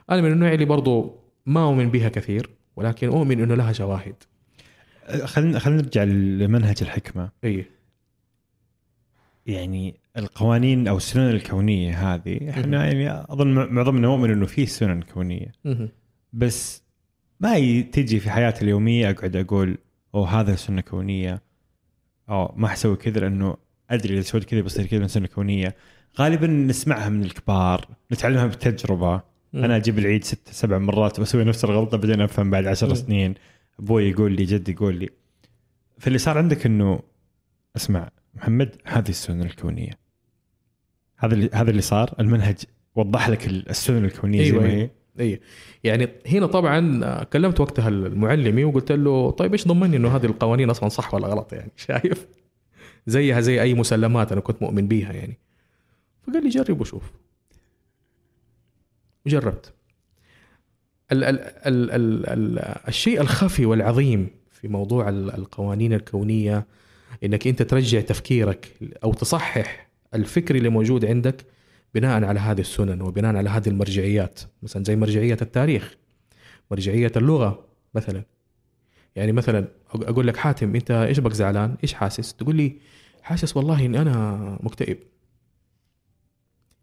[0.09, 4.15] أنا من النوع اللي برضو ما أؤمن بها كثير ولكن أؤمن إنه لها شواهد.
[5.25, 7.29] خلينا خلينا نرجع لمنهج الحكمة.
[7.43, 7.65] إي.
[9.45, 15.51] يعني القوانين أو السنن الكونية هذه إحنا يعني أظن معظمنا مؤمن إنه في سنن كونية.
[16.33, 16.83] بس
[17.39, 19.77] ما تجي في حياتي اليومية أقعد أقول
[20.15, 21.41] أوه هذا سنة كونية.
[22.29, 23.57] أو ما حسوي كذا لأنه
[23.89, 25.75] أدري إذا سويت كذا بصير كذا من سنة كونية.
[26.19, 29.21] غالبا نسمعها من الكبار نتعلمها بالتجربه.
[29.53, 32.93] أنا أجيب العيد ست سبع مرات بسوي نفس الغلطة بعدين أفهم بعد عشر.
[32.93, 33.33] سنين.
[33.79, 35.09] أبوي يقول لي جدي يقول لي
[35.99, 36.99] فاللي صار عندك إنه
[37.75, 39.91] اسمع محمد هذه السنن الكونية.
[41.17, 42.57] هذا اللي هذا اللي صار المنهج
[42.95, 44.81] وضح لك السنن الكونية زي أيوة، ما أيوة.
[44.81, 45.39] هي اي
[45.83, 50.69] يعني هنا طبعا آه، كلمت وقتها المعلمي وقلت له طيب إيش ضمني إنه هذه القوانين
[50.69, 52.27] أصلا صح ولا غلط؟ يعني شايف؟
[53.07, 55.39] زيها زي أي مسلمات أنا كنت مؤمن بيها يعني.
[56.27, 57.11] فقال لي جرب وشوف.
[59.25, 59.73] وجربت
[61.13, 66.65] ال ال ال ال ال الشيء الخفي والعظيم في موضوع ال- القوانين الكونية
[67.23, 68.71] إنك أنت ترجع تفكيرك
[69.03, 71.45] أو تصحح الفكر اللي موجود عندك
[71.95, 74.39] بناء على هذه السنن وبناء على هذه المرجعيات.
[74.63, 75.95] مثلا زي مرجعية التاريخ
[76.71, 78.23] مرجعية اللغة مثلا.
[79.15, 82.77] يعني مثلا أقول لك حاتم أنت إيش بك زعلان؟ إيش حاسس؟ تقول لي
[83.21, 84.97] حاسس والله إني أنا مكتئب.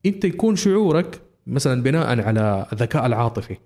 [0.06, 3.56] أنت يكون شعورك مثلا بناء على الذكاء العاطفي.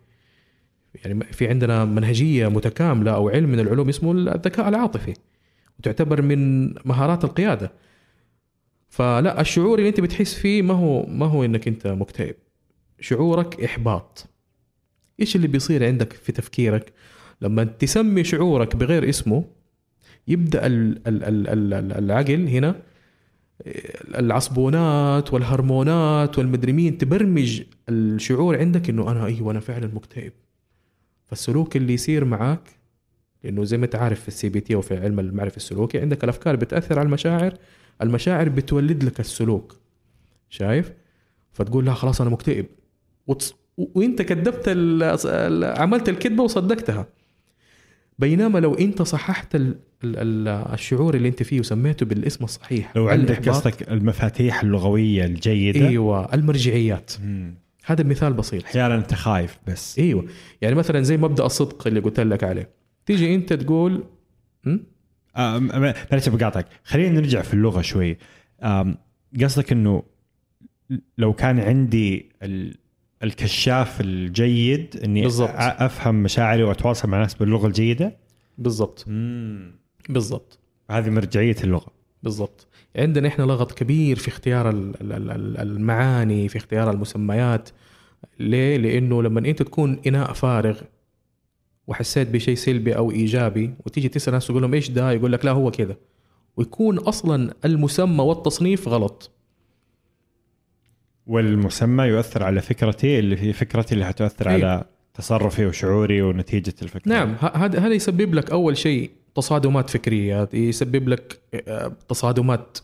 [0.94, 5.14] يعني في عندنا منهجية متكاملة أو علم من العلوم اسمه الذكاء العاطفي
[5.78, 7.72] وتعتبر من مهارات القيادة.
[8.88, 12.34] فلا الشعور اللي أنت بتحس فيه ما هو ما هو إنك أنت مكتئب.
[13.00, 14.26] شعورك إحباط.
[15.20, 16.92] إيش اللي بيصير عندك في تفكيرك؟
[17.42, 19.44] لما تسمي شعورك بغير اسمه
[20.28, 22.74] يبدأ ال- ال- ال- ال- ال- العقل هنا
[24.18, 30.32] العصبونات والهرمونات والمدري مين تبرمج الشعور عندك إنه أنا أيوه أنا فعلا مكتئب.
[31.34, 32.68] فالسلوك اللي يصير معك
[33.44, 36.98] لأنه زي ما أنت عارف في ال CBT وفي علم المعرفة السلوكي عندك الأفكار بتأثر
[36.98, 37.54] على المشاعر
[38.02, 39.76] المشاعر بتولد لك السلوك
[40.50, 40.92] شايف
[41.52, 42.66] فتقول لا خلاص أنا مكتئب
[43.26, 43.54] وتص...
[43.76, 45.64] وأنت كذبت ال...
[45.64, 47.06] عملت الكذبة وصدقتها
[48.18, 49.76] بينما لو أنت صححت ال...
[50.04, 50.16] ال...
[50.16, 50.48] ال...
[50.48, 53.48] الشعور اللي أنت فيه وسميته بالاسم الصحيح لو عندك.
[53.48, 57.63] قصدك المفاتيح اللغوية الجيدة أيوه المرجعيات مم.
[57.86, 58.64] هذا مثال بسيط.
[58.64, 59.98] أحيانا أنت خايف بس.
[59.98, 60.26] إيوه.
[60.60, 62.70] يعني مثلا زي مبدأ الصدق اللي قلت لك عليه.
[63.06, 64.04] تيجي أنت تقول
[65.36, 68.16] معلش بقاطعك خلينا نرجع في اللغة شوي.
[69.42, 70.02] قصدك إنه
[71.18, 72.76] لو كان عندي ال-
[73.22, 75.48] الكشاف الجيد إني بالضبط.
[75.48, 78.16] أ- أفهم مشاعري وأتواصل مع الناس باللغة الجيدة؟
[78.58, 79.04] بالضبط.
[80.08, 80.58] بالضبط.
[80.90, 81.92] هذه مرجعية اللغة.
[82.22, 82.66] بالضبط.
[82.96, 87.68] عندنا إحنا لغط كبير في اختيار ال- ال- ال- ال- المعاني في اختيار المسميات
[88.40, 90.80] ليه؟ لأنه لما أنت تكون إناء فارغ
[91.86, 95.50] وحسيت بشيء سلبي أو إيجابي وتيجي تسأل ناس تقول لهم إيش ده؟ يقول لك لا
[95.50, 95.96] هو كذا
[96.56, 99.30] ويكون أصلا المسمى والتصنيف غلط
[101.26, 104.70] والمسمى يؤثر على فكرتي اللي في فكرتي اللي حتؤثر أيوة.
[104.70, 104.84] على
[105.14, 111.40] تصرفي وشعوري ونتيجة الفكرة نعم هذا هذا يسبب لك أول شيء تصادمات فكرية يسبب لك
[111.54, 112.78] آه، تصادمات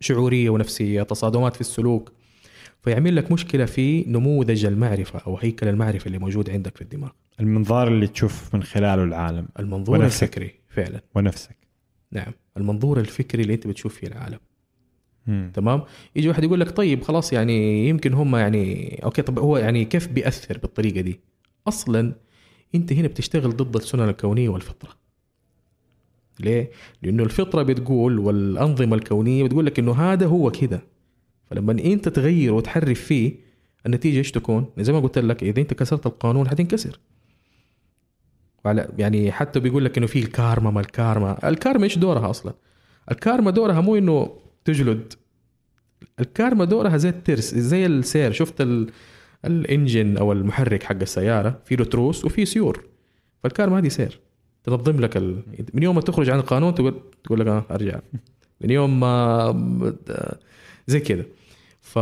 [0.00, 2.12] شعورية ونفسية تصادمات في السلوك.
[2.82, 7.10] فيعمل لك مشكلة في نموذج المعرفة أو هيكل المعرفة اللي موجود عندك في الدماغ.
[7.40, 9.48] المنظار اللي تشوف من خلاله العالم.
[9.58, 10.22] المنظور ونفسك.
[10.22, 11.00] الفكري فعلا.
[11.14, 11.56] ونفسك.
[12.12, 12.32] نعم.
[12.56, 14.38] المنظور الفكري اللي أنت بتشوف فيه العالم.
[15.26, 15.50] مم.
[15.54, 15.82] تمام؟
[16.16, 20.08] يجي واحد يقول لك طيب خلاص يعني يمكن هم يعني أوكي طب هو يعني كيف
[20.08, 21.20] بيأثر بالطريقة دي؟
[21.68, 22.14] أصلا
[22.74, 25.01] أنت هنا بتشتغل ضد السنن الكونية والفطرة.
[26.40, 26.70] ليه؟
[27.02, 30.82] لأنه الفطرة بتقول والأنظمة الكونية بتقول لك إنه هذا هو كده
[31.50, 33.34] فلما أنت تغير وتحرف فيه
[33.86, 36.98] النتيجة إيش تكون؟ زي ما قلت لك إذا أنت كسرت القانون حتنكسر.
[38.98, 41.48] يعني حتى بيقول لك إنه في الكارما ما الكارما.
[41.48, 42.52] الكارما إيش دورها أصلا؟
[43.10, 45.12] الكارما دورها مو إنه تجلد.
[46.20, 48.32] الكارما دورها زي الترس زي السير.
[48.32, 48.90] شفت ال...
[49.44, 52.84] ال engine أو المحرك حق السيارة في له تروس وفي سيور.
[53.42, 54.20] فالكارما هذه سير.
[54.64, 55.42] تنظم لك ال...
[55.74, 58.00] من يوم ما تخرج عن القانون تقول تقول لك آه أرجع.
[58.60, 59.92] من يوم ما
[60.86, 61.26] زي كده
[61.80, 61.98] ف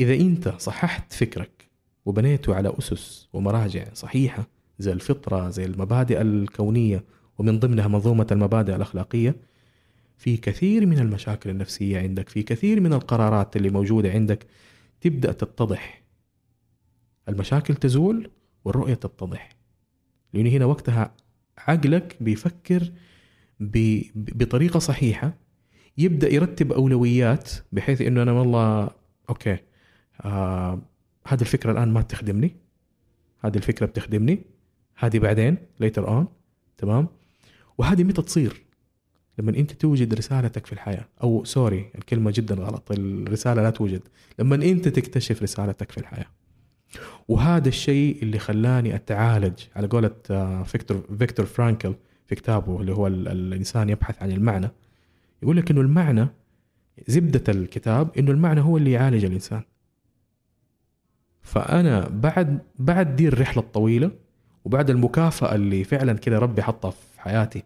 [0.00, 1.68] إذا أنت صححت فكرك
[2.06, 4.48] وبنيته على أسس ومراجع صحيحة
[4.78, 7.04] زي الفطرة زي المبادئ الكونية
[7.38, 9.36] ومن ضمنها منظومة المبادئ الأخلاقية
[10.16, 14.46] في كثير من المشاكل النفسية عندك في كثير من القرارات اللي موجودة عندك
[15.00, 16.02] تبدأ تتضح.
[17.28, 18.30] المشاكل تزول
[18.64, 19.57] والرؤية تتضح.
[20.34, 21.14] لأنه هنا وقتها
[21.58, 22.92] عقلك بيفكر
[23.60, 25.34] ب- بطريقة صحيحة
[25.98, 28.90] يبدأ يرتب أولويات بحيث إنه أنا والله
[29.28, 29.58] okay
[30.24, 30.78] آه
[31.26, 32.56] هذه الفكرة الآن ما بتخدمني
[33.44, 34.42] هذه الفكرة بتخدمني
[34.96, 36.26] هذه بعدين later on
[36.78, 37.08] تمام؟
[37.78, 38.62] وهذه متى تصير؟
[39.38, 44.02] لما أنت توجد رسالتك في الحياة أو sorry الكلمة جدا غلط الرسالة لا توجد
[44.38, 46.26] لما أنت تكتشف رسالتك في الحياة.
[47.28, 51.94] وهذا الشيء اللي خلاني أتعالج على قولة آه، فيكتور فيكتور فرانكل
[52.26, 54.70] في كتابه اللي هو الإنسان يبحث عن المعنى.
[55.42, 56.28] يقول لك إنه المعنى
[57.08, 59.62] زبدة الكتاب إنه المعنى هو اللي يعالج الإنسان.
[61.42, 64.10] فأنا بعد بعد دي الرحلة الطويلة
[64.64, 67.62] وبعد المكافأة اللي فعلا كده ربي حطها في حياتي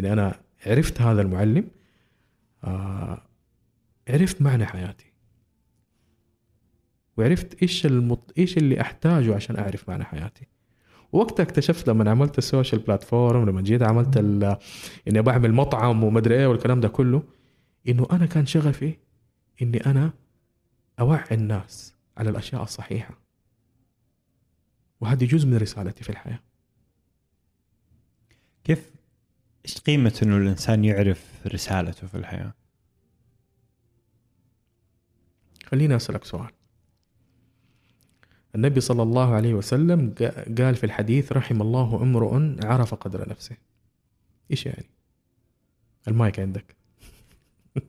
[0.00, 1.64] اني أنا عرفت هذا المعلم
[2.64, 3.22] آه
[4.08, 5.05] عرفت معنى حياتي.
[7.16, 8.32] وعرفت إيش المط...
[8.38, 10.46] إيش اللي أحتاجه عشان أعرف معنى حياتي.
[11.12, 14.56] وقتها اكتشفت لما عملت السوشيال بلاتفورم لما جيت عملت ال...
[15.08, 17.22] إني بعمل مطعم ومدري إيه والكلام ده كله
[17.88, 18.96] إنه أنا كان شغفي
[19.62, 20.12] إني أنا
[21.00, 23.18] أوعي الناس على الأشياء الصحيحة.
[25.00, 26.40] وهذه جزء من رسالتي في الحياة.
[28.64, 28.90] كيف
[29.64, 32.54] إيش قيمة إنه الإنسان يعرف رسالته في الحياة؟
[35.66, 36.50] خليني أسألك سؤال.
[38.56, 40.14] النبي صلى الله عليه وسلم
[40.58, 43.56] قال في الحديث رحم الله امرؤ عرف قدر نفسه.
[44.50, 44.90] إيش يعني؟
[46.08, 46.76] المايك عندك.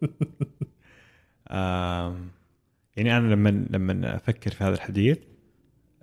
[2.98, 5.18] يعني أنا لما لما أفكر في هذا الحديث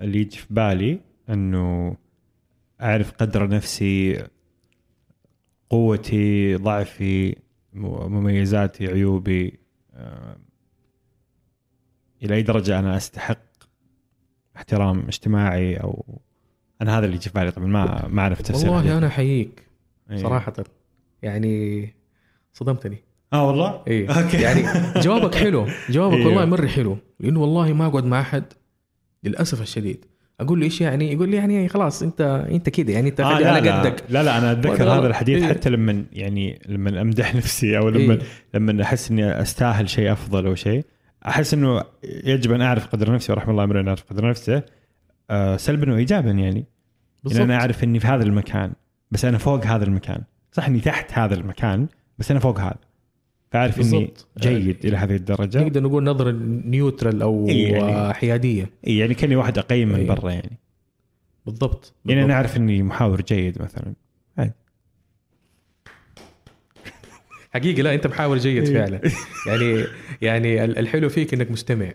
[0.00, 1.96] اللي يجي في بالي إنه
[2.80, 4.26] أعرف قدر نفسي
[5.70, 7.36] قوتي ضعفي
[7.72, 9.58] مميزاتي عيوبي
[12.22, 13.53] إلى أي درجة أنا أستحق.
[14.56, 16.20] احترام اجتماعي أو
[16.82, 19.62] أنا هذا اللي يجي في بالي طبعا ما ما أعرف تفسير والله أنا أحييك
[20.10, 20.16] أيه.
[20.16, 20.54] صراحة.
[21.22, 21.94] يعني
[22.52, 22.96] صدمتني.
[23.32, 24.36] آه والله؟ اي أوكي.
[24.36, 24.62] يعني
[24.96, 25.66] جوابك حلو.
[25.90, 26.26] جوابك أيوه.
[26.26, 26.98] والله مره حلو.
[27.20, 28.44] لأنه والله ما أقعد مع أحد
[29.24, 30.04] للأسف الشديد.
[30.40, 32.90] أقول له إيش يعني؟ يقول لي يعني خلاص انت أنت كذا.
[32.90, 34.04] يعني أنت آه على قدك.
[34.08, 38.14] لا لا أنا أتذكر هذا الحديث إيه؟ حتى لما يعني لما أمدح نفسي أو لما
[38.14, 38.20] إيه؟
[38.54, 40.84] لما أحس إني أستاهل شيء أفضل أو شيء.
[41.26, 44.62] أحس إنه يجب أن أعرف قدر نفسي ورحم الله امرئ يعرف قدر نفسه
[45.30, 46.64] آه سلبا وايجابا يعني.
[47.24, 48.72] بالضبط يعني أنا أعرف إني في هذا المكان
[49.10, 50.22] بس أنا فوق هذا المكان.
[50.52, 51.86] صح إني تحت هذا المكان
[52.18, 52.78] بس أنا فوق هذا.
[53.50, 55.60] فأعرف إني جيد إلى هذه الدرجة.
[55.60, 56.30] نقدر نقول نظرة
[56.64, 58.70] neutral أو إيه يعني حيادية.
[58.86, 60.58] إي يعني كأني واحد أقيم من إيه برا يعني.
[61.46, 61.92] بالضبط, بالضبط.
[62.04, 63.94] يعني أنا أعرف إني محاور جيد مثلا.
[64.38, 64.52] عادي.
[67.54, 68.74] حقيقه لا أنت محاور جيد إيه.
[68.74, 69.00] فعلا.
[69.46, 69.84] يعني
[70.22, 71.92] يعني الحلو فيك إنك مستمع.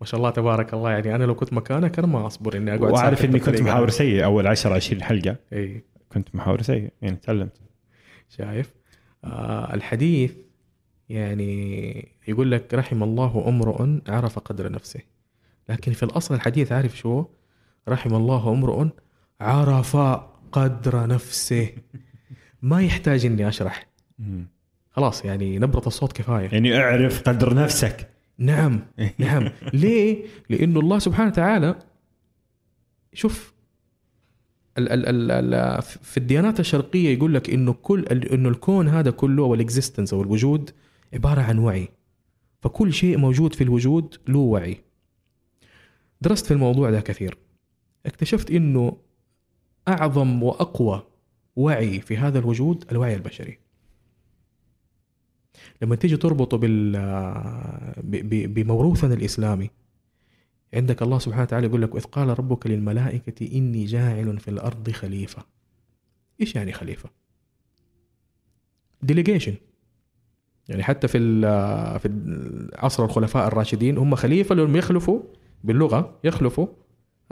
[0.00, 0.90] ما شاء الله تبارك الله.
[0.90, 4.24] يعني أنا لو كنت مكانك أنا ما أصبر إني أقعد وعارف إني كنت محاور سيء
[4.24, 5.36] أول 10 20 حلقة.
[5.52, 6.90] اي كنت محاور سيء.
[7.02, 7.60] يعني تعلمت.
[8.28, 8.70] شايف؟
[9.24, 10.32] آه الحديث
[11.08, 15.00] يعني يقول لك رحم الله امرؤ عرف قدر نفسه.
[15.68, 17.24] لكن في الأصل الحديث عارف شو؟
[17.88, 18.86] رحم الله امرؤ
[19.40, 19.96] عرف
[20.52, 21.68] قدر نفسه.
[22.62, 23.91] ما يحتاج إني أشرح.
[24.90, 26.48] خلاص يعني نبرة الصوت كفاية.
[26.52, 28.08] يعني اعرف قدر نفسك.
[28.38, 28.80] نعم
[29.18, 29.48] نعم.
[29.72, 31.74] ليه؟ لأنه الله سبحانه وتعالى
[33.12, 33.52] شوف
[34.78, 39.54] ال ال ال في الديانات الشرقية يقول لك إنه كل إنه الكون هذا كله أو
[39.54, 40.70] الإكزيستنس أو الوجود
[41.14, 41.88] عبارة عن وعي.
[42.60, 44.80] فكل شيء موجود في الوجود له وعي.
[46.20, 47.38] درست في الموضوع ده كثير.
[48.06, 48.96] اكتشفت إنه
[49.88, 51.02] أعظم وأقوى
[51.56, 53.58] وعي في هذا الوجود الوعي البشري.
[55.82, 56.92] لما تيجي تربطه بال
[58.48, 59.70] بموروثنا الإسلامي
[60.74, 65.42] عندك الله سبحانه وتعالى يقول لك وإذ قال ربك للملائكة إني جاعل في الأرض خليفة
[66.40, 67.10] إيش يعني خليفة؟
[69.02, 69.54] ديليجيشن
[70.68, 71.18] يعني حتى في
[71.98, 72.08] في
[72.74, 75.22] عصر الخلفاء الراشدين هم خليفة لهم يخلفوا
[75.64, 76.66] باللغة يخلفوا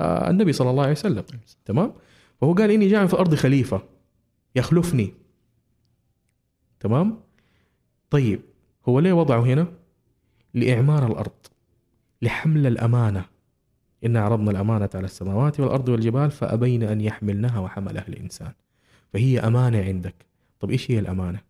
[0.01, 1.25] آه، النبي صلى الله عليه وسلم.
[1.65, 1.93] تمام؟
[2.41, 3.83] فهو قال إني جاعل في الأرض خليفة.
[4.57, 5.15] يخلفني.
[6.81, 7.21] تمام؟
[8.11, 8.41] طيب
[8.89, 9.67] هو ليه وضعه هنا؟
[10.55, 11.33] لإعمار الأرض
[12.23, 13.25] لحمل الأمانة.
[14.05, 18.53] إنا عرضنا الأمانة على السماوات والأرض والجبال فأبين أن يحملنها وحملها الإنسان.
[19.13, 20.15] فهي أمانة عندك.
[20.61, 21.41] طب إيش هي الأمانة؟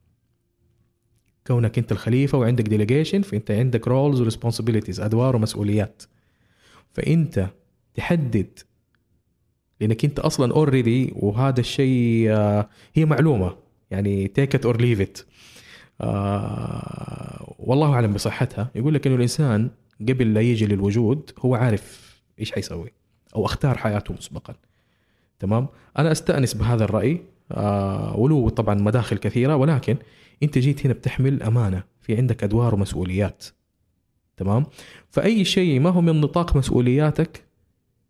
[1.46, 6.02] كونك أنت الخليفة وعندك delegation فأنت عندك roles و responsibilities أدوار ومسؤوليات
[6.92, 7.46] فأنت
[7.94, 8.58] تحدد
[9.80, 13.56] لأنك أنت أصلا already وهذا الشيء آه، هي معلومة.
[13.90, 15.18] يعني take it or leave it
[17.59, 18.70] والله أعلم بصحتها.
[18.74, 19.70] يقول لك إنه الإنسان
[20.01, 22.92] قبل لا يجي للوجود هو عارف إيش حيسوي
[23.36, 24.55] أو أختار حياته مسبقا.
[25.38, 27.20] تمام؟ أنا أستأنس بهذا الرأي.
[27.53, 29.96] آه وله طبعا مداخل كثيرة ولكن
[30.42, 31.82] أنت جيت هنا بتحمل أمانة.
[32.01, 33.44] في عندك أدوار ومسؤوليات.
[34.36, 34.66] تمام؟
[35.11, 37.44] فأي شيء ما هو من نطاق مسؤولياتك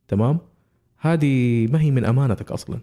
[0.09, 0.39] تمام؟
[0.99, 2.81] هذه ما هي من أمانتك أصلا.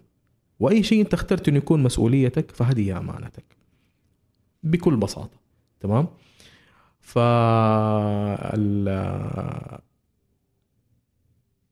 [0.60, 3.57] وأي شيء أنت اخترت انه يكون مسؤوليتك فهذه هي أمانتك.
[4.62, 5.38] بكل بساطة
[5.80, 6.06] تمام؟
[7.00, 7.18] ف
[8.54, 9.78] ال-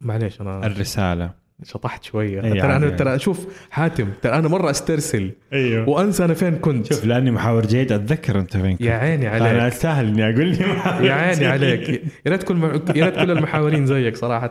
[0.01, 1.47] معليش أنا الرسالة.
[1.65, 2.45] شطحت شوية.
[2.45, 2.91] أي ترى أنا.
[2.91, 5.33] ترى شوف حاتم ترى أنا مرة أسترسل.
[5.53, 5.89] أيوه.
[5.89, 6.93] وأنسى أنا فين كنت.
[6.93, 8.81] شوف لأني محاور جيد أتذكر أنت فين كنت.
[8.81, 10.59] يا عيني أنا عليك أستاهل إني أقول لي
[11.07, 11.47] يا عيني.
[11.47, 11.89] عليك.
[12.27, 12.63] يا ريت كل
[12.97, 14.51] يا ريت كل المحاورين زيك صراحة.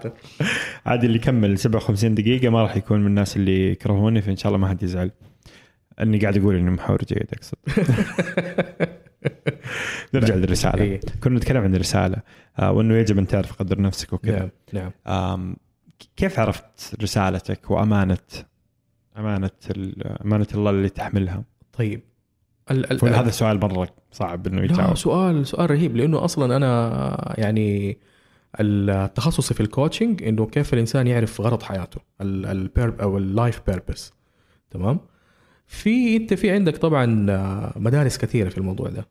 [0.86, 4.58] عادي اللي كمل 57 دقيقة ما راح يكون من الناس اللي يكرهوني فإن شاء الله
[4.60, 5.12] ما حد يزعل.
[6.02, 7.58] أني قاعد أقول إني محاور جيد أقصد.
[10.14, 10.84] نرجع للرسالة.
[10.84, 11.00] إيه.
[11.24, 12.18] كنا نتكلم عن الرسالة
[12.60, 14.50] آه وإنه يجب أن تعرف قدر نفسك وكذا.
[14.74, 15.56] نعم نعم.
[16.18, 18.18] كيف عرفت رسالتك وأمانة
[19.18, 21.44] أمانة ال- أمانة الله اللي تحملها؟
[21.74, 22.02] طيب.
[22.72, 27.98] ال ال هذا سؤال مرة صعب إنه يجاوب سؤال سؤال رهيب لأنه أصلا أنا يعني
[28.60, 33.62] التخصصي في ال coaching إنه كيف الإنسان يعرف غرض حياته ال purpose أو ال life
[33.68, 34.14] purpose
[34.72, 35.00] تمام؟
[35.68, 39.08] في انت في عندك طبعا آه، مدارس كثيرة في الموضوع ده.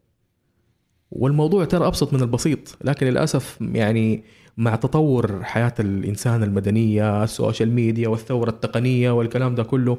[1.11, 4.25] والموضوع ترى أبسط من البسيط لكن للأسف يعني
[4.57, 9.99] مع تطور حياة الإنسان المدنية ال social media والثورة التقنية والكلام ده كله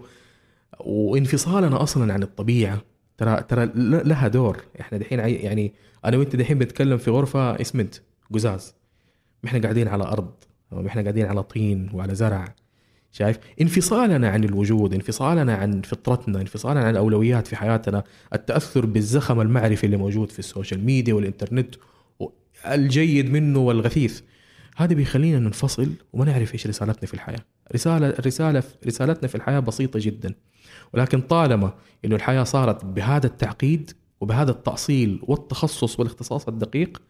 [0.80, 2.82] وانفصالنا أصلا عن الطبيعة
[3.18, 4.58] ترى ترى لها دور.
[4.80, 5.74] إحنا دحين يعني
[6.06, 7.95] أنا وإنت دحين بنتكلم في غرفة اسمنت
[8.34, 8.76] قزاز.
[9.45, 10.32] إحنا قاعدين على أرض
[10.88, 12.56] إحنا قاعدين على طين وعلى زرع.
[13.16, 18.03] شايف؟ انفصالنا عن الوجود انفصالنا عن فطرتنا انفصالنا عن الأولويات في حياتنا
[18.34, 21.76] التأثر بالزخم المعرفي اللي موجود في ال social media والإنترنت
[22.66, 24.22] الجيد منه والغثيث.
[24.78, 27.39] هذا بيخلينا ننفصل وما نعرف إيش رسالتنا في الحياة.
[27.76, 30.34] رسالة الرساله رسالتنا في الحياة بسيطة جدا.
[30.93, 31.74] ولكن طالما
[32.05, 33.91] إنه الحياة صارت بهذا التعقيد
[34.22, 37.01] وبهذا التأصيل والتخصص والاختصاص الدقيق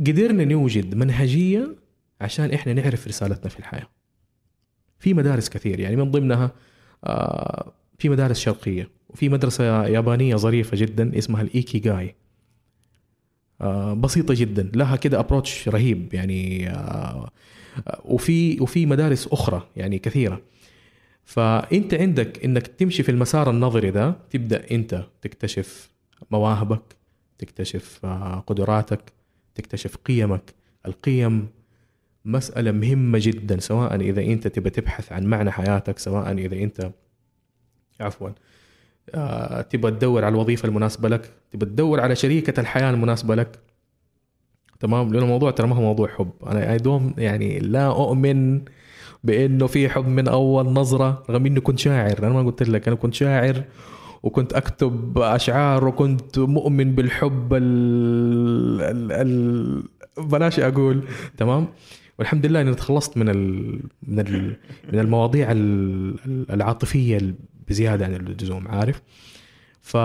[0.00, 1.76] قدرنا نوجد منهجيه
[2.20, 3.95] عشان إحنا نعرف رسالتنا في الحياة.
[4.98, 6.50] في مدارس كثير يعني من ضمنها
[7.04, 12.14] آه، في مدارس شرقية وفي مدرسة يابانية ظريفة جدا اسمها الايكي جاي.
[13.60, 17.30] آه، بسيطة جدا لها كده ابروتش رهيب يعني آه،
[18.04, 20.40] وفي وفي مدارس أخرى يعني كثيرة.
[21.24, 25.90] فأنت عندك إنك تمشي في المسار النظري ده تبدأ أنت تكتشف
[26.30, 26.96] مواهبك
[27.38, 28.06] تكتشف
[28.46, 29.12] قدراتك
[29.54, 30.54] تكتشف قيمك
[30.86, 31.48] القيم
[32.26, 36.90] مسألة مهمة جدا سواء إذا أنت تبى تبحث عن معنى حياتك سواء إذا أنت
[38.00, 38.30] عفوا
[39.14, 43.58] آه، تبى تدور على الوظيفة المناسبة لك تبى تدور على شريكة الحياة المناسبة لك.
[44.80, 46.30] تمام؟ لأن الموضوع ترى ما هو موضوع حب.
[46.46, 48.60] أنا أي دوم يعني لا أؤمن
[49.24, 52.18] بأنه في حب من أول نظرة رغم إني كنت شاعر.
[52.18, 53.64] أنا ما قلت لك أنا كنت شاعر
[54.22, 57.62] وكنت أكتب أشعار وكنت مؤمن بالحب ال...
[58.82, 59.12] ال...
[59.12, 59.82] ال...
[60.18, 61.02] بلاش أقول.
[61.36, 61.66] تمام؟
[62.18, 63.80] والحمد لله إني تخلصت من ال...
[64.02, 64.56] من ال...
[64.92, 67.34] من المواضيع ال- العاطفية
[67.68, 69.02] بزيادة عن اللزوم عارف؟
[69.80, 69.96] ف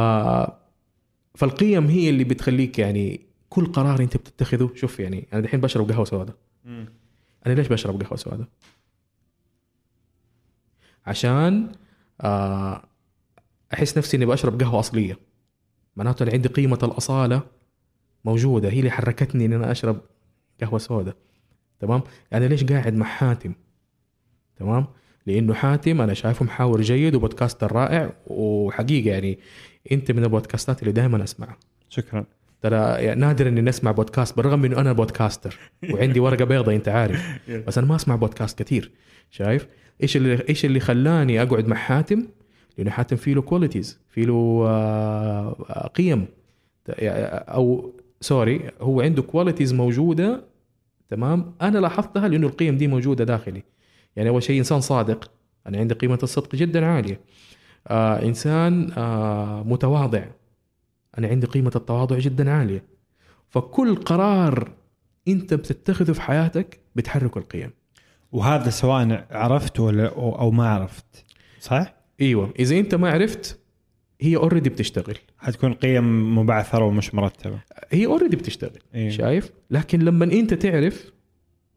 [1.36, 6.06] فالقيم هي اللي بتخليك يعني كل قرار أنت بتتخذه شوف يعني أنا دحين بشرب قهوة
[6.06, 6.36] سوداء.
[7.46, 8.48] أنا ليش بشرب قهوة سوداء؟
[11.06, 11.72] عشان
[12.22, 12.84] آه
[13.74, 15.20] أحس نفسي إني بشرب قهوة أصلية.
[15.96, 17.42] معناته أنا عندي قيمة الأصالة
[18.26, 20.02] موجودة هي اللي حركتني إن أنا أشرب
[20.62, 21.16] قهوة سوداء.
[21.82, 22.02] تمام؟
[22.34, 23.54] أنا ليش قاعد مع حاتم؟
[24.56, 24.86] تمام؟
[25.28, 29.40] لأنه حاتم أنا شايفه محاور جيد وبودكاستر رائع وحقيقة يعني
[29.92, 31.58] أنت من البودكاستات اللي دائما أسمعها.
[31.90, 32.26] شكرا.
[32.62, 35.60] ترى يعني نادر إني نسمع بودكاست بالرغم إنه أنا بودكاستر
[35.94, 37.40] وعندي ورقة بيضاء أنت عارف.
[37.68, 38.92] بس أنا ما أسمع بودكاست كثير
[39.32, 39.68] شايف؟
[40.04, 42.28] إيش اللي إيش اللي خلاني أقعد مع حاتم؟
[42.78, 46.26] لأنه حاتم فيه له qualities فيه له آه، آه، قيم.
[46.90, 50.44] أو sorry هو عنده qualities موجودة
[51.12, 53.64] تمام؟ أنا لاحظتها لأنه القيم دي موجودة داخلي.
[54.16, 55.32] يعني أول شيء إنسان صادق.
[55.68, 57.20] أنا عندي قيمة الصدق جدا عالية.
[57.88, 60.24] آه إنسان آه متواضع.
[61.18, 62.84] أنا عندي قيمة التواضع جدا عالية.
[63.50, 64.72] فكل قرار
[65.28, 67.72] أنت بتتخذه في حياتك بتحرك القيم.
[68.32, 71.26] وهذا سواء عرفت ولا أو أو ما عرفت.
[71.60, 72.54] صح؟ إيوه.
[72.60, 73.60] إذا أنت ما عرفت
[74.22, 75.18] هي already بتشتغل.
[75.38, 77.60] حتكون قيم مبعثرة ومش مرتبة.
[77.90, 78.80] هي already بتشتغل.
[78.96, 79.10] إيه.
[79.10, 81.12] شايف؟ لكن لما أنت تعرف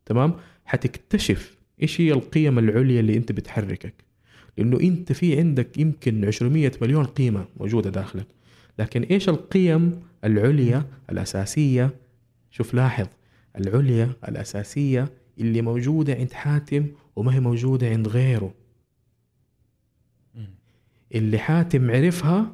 [0.06, 0.34] تمام؟
[0.64, 3.94] حتكتشف إيش هي القيم العليا اللي أنت بتحركك.
[4.58, 8.26] لأنه أنت في عندك يمكن 200 مليون قيمة موجودة داخلك.
[8.78, 11.90] لكن إيش القيم العليا الأساسية؟
[12.50, 13.06] شوف لاحظ.
[13.58, 15.08] العليا الأساسية
[15.40, 16.86] اللي موجودة عند حاتم
[17.16, 18.54] وما هي موجودة عند غيره.
[21.14, 22.52] اللي حاتم عرفها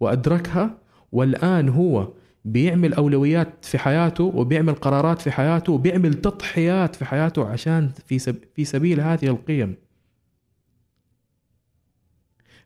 [0.00, 0.78] وأدركها
[1.12, 2.12] والآن هو
[2.44, 8.36] بيعمل أولويات في حياته وبيعمل قرارات في حياته وبيعمل تضحيات في حياته عشان في سب
[8.54, 9.76] في سبيل هذه القيم.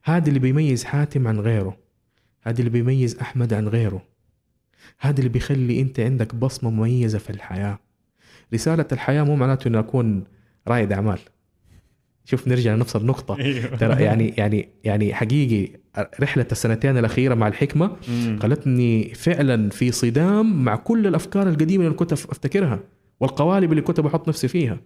[0.05, 1.77] هذا اللي بيميز حاتم عن غيره.
[2.43, 4.03] هذا اللي بيميز أحمد عن غيره.
[4.99, 7.79] هذا اللي بيخلي أنت عندك بصمة مميزة في الحياة.
[8.55, 10.25] رسالة الحياة مو معناته إنه اكون
[10.69, 11.19] رائد أعمال.
[12.31, 13.77] شوف نرجع لنفس النقطة أيوه.
[13.77, 15.81] ترى يعني يعني يعني حقيقي
[16.21, 17.97] رحلة السنتين الأخيرة مع الحكمة
[18.43, 22.81] خلتني فعلا في صدام مع كل الأفكار القديمة اللي كنت أفتكرها
[23.21, 24.81] والقوالب اللي كنت بحط نفسي فيها.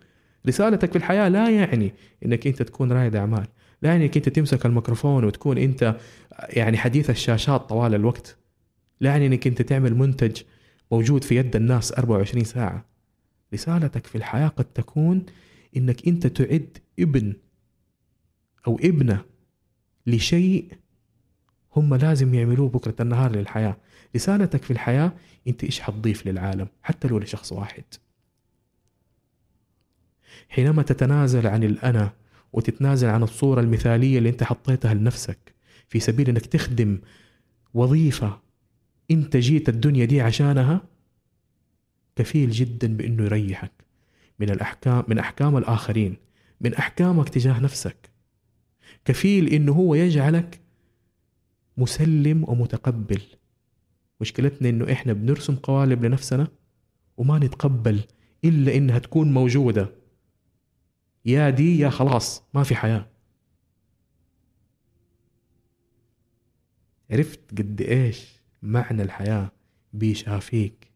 [0.48, 3.46] رسالتك في الحياة لا يعني إنك أنت تكون رائد أعمال
[3.82, 5.96] لا يعني إنك أنت تمسك الميكروفون وتكون أنت
[6.48, 8.36] يعني حديث الشاشات طوال الوقت
[9.00, 10.42] لا يعني إنك أنت تعمل منتج
[10.92, 12.84] موجود في يد الناس 24 ساعة.
[13.54, 15.26] رسالتك في الحياة قد تكون
[15.76, 17.34] إنك أنت تعد ابن
[18.66, 19.24] أو ابنة
[20.06, 20.72] لشيء
[21.76, 23.76] هم لازم يعملوه بكرة النهار للحياة.
[24.16, 25.12] رسالتك في الحياة
[25.48, 27.84] أنت إيش حتضيف للعالم حتى لو لشخص واحد.
[30.48, 32.12] حينما تتنازل عن الأنا
[32.52, 35.54] وتتنازل عن الصورة المثالية اللي أنت حطيتها لنفسك
[35.88, 36.98] في سبيل إنك تخدم
[37.74, 38.40] وظيفة
[39.10, 40.80] أنت جيت الدنيا دي عشانها
[42.16, 43.72] كفيل جدا بإنه يريحك
[44.38, 46.16] من الأحكام من أحكام الآخرين.
[46.64, 48.10] من أحكامك تجاه نفسك.
[49.04, 50.60] كفيل إنه هو يجعلك
[51.76, 53.22] مسلم ومتقبل.
[54.20, 56.48] مشكلتنا إنه إحنا بنرسم قوالب لنفسنا
[57.16, 58.00] وما نتقبل
[58.44, 59.90] إلا إنها تكون موجودة.
[61.24, 63.06] يا دي يا خلاص ما في حياة.
[67.10, 69.52] عرفت قد إيش معنى الحياة
[69.92, 70.92] بيشافيك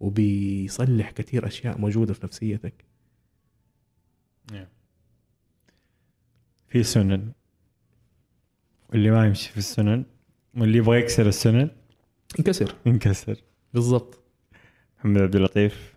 [0.00, 2.84] وبيصلح كثير أشياء موجودة في نفسيتك؟
[6.72, 7.32] في سنن
[8.90, 10.04] واللي ما يمشي في السنن
[10.56, 11.70] واللي يبغى يكسر السنن
[12.38, 12.74] ينكسر.
[12.86, 13.36] ينكسر.
[13.74, 14.20] بالضبط.
[14.98, 15.94] محمد عبد اللطيف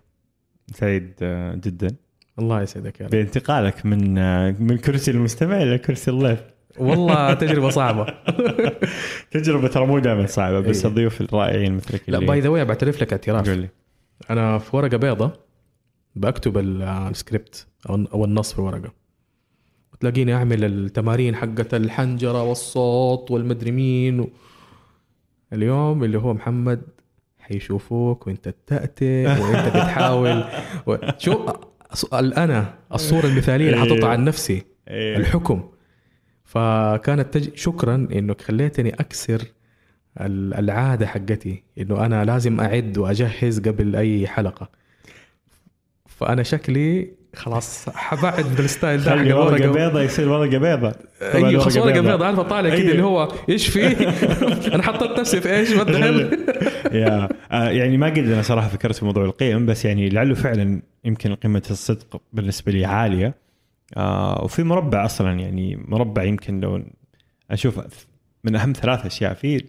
[0.74, 1.96] سعيد آه، جدا.
[2.40, 6.40] الله يسعدك يا بانتقالك من آه، من كرسي المستمع إلى كرسي الضيف.
[6.78, 8.06] والله تجربة صعبة.
[9.32, 10.90] تجربة ترى مو دائما صعبة بس إيه.
[10.92, 13.50] الضيوف الرائعين مثلك لا باي ذا واي بعترف لك اعتراف.
[13.50, 13.70] قول لي.
[14.30, 15.32] أنا في ورقة بيضة
[16.16, 19.05] بكتب ال- السكريبت أو أو النص في الورقة.
[20.00, 24.20] تلاقيني أعمل التمارين حقت الحنجرة والصوت والمدري مين.
[24.20, 24.30] و...
[25.54, 26.82] اليوم اللي هو محمد
[27.40, 30.44] حيشوفوك وانت تتأتئ وانت بتحاول.
[30.88, 30.98] و...
[31.18, 31.46] شو
[32.14, 35.18] الانا الصورة المثالية اللي حاططها عن نفسي إيه.
[35.18, 35.70] الحكم.
[36.44, 37.56] فكانت تج...
[37.56, 39.42] شكرا إنك خليتني أكسر
[40.22, 44.70] ال- العادة حقتي إنه أنا لازم أعد وأجهز قبل أي حلقة.
[46.06, 51.78] فأنا شكلي خلاص حبعد من الستايل ده حق ورقة بيضاء يصير ورقة بيضاء أيوه خلاص
[51.78, 52.24] ورقة بيضاء.
[52.24, 52.92] عارف اطالع كده أيوة.
[52.92, 53.88] اللي هو إيش فيه
[54.76, 55.72] أنا حطيت نفسي في إيش؟
[56.92, 60.82] يا آه، يعني ما قد أنا صراحة فكرت في موضوع القيم بس يعني لعله فعلا
[61.06, 63.36] يمكن قيمة الصدق بالنسبة لي عالية
[63.98, 66.84] آه وفي مربع أصلا يعني مربع يمكن لو
[67.52, 67.80] أشوف
[68.44, 69.60] من أهم ثلاث أشياء فيه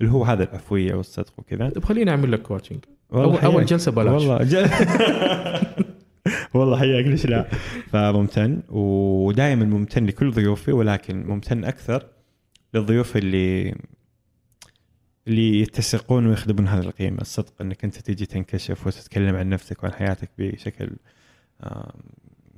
[0.00, 2.78] اللي هو هذا العفوية والصدق وكذا طيب خليني أعمل لك كوتشنج
[3.14, 3.64] حياك.
[3.64, 4.22] جلسة بلاش.
[4.22, 4.70] والله.
[6.54, 7.46] والله حياك ليش لا؟
[7.92, 8.62] فممتن.
[8.68, 12.06] ودائما ممتن لكل ضيوفي ولكن ممتن أكثر
[12.74, 13.74] للضيوف اللي
[15.28, 17.20] اللي يتسقون ويخدمون هذه القيمة.
[17.20, 20.90] الصدق إنك أنت تيجي تنكشف وتتكلم عن نفسك وعن حياتك بشكل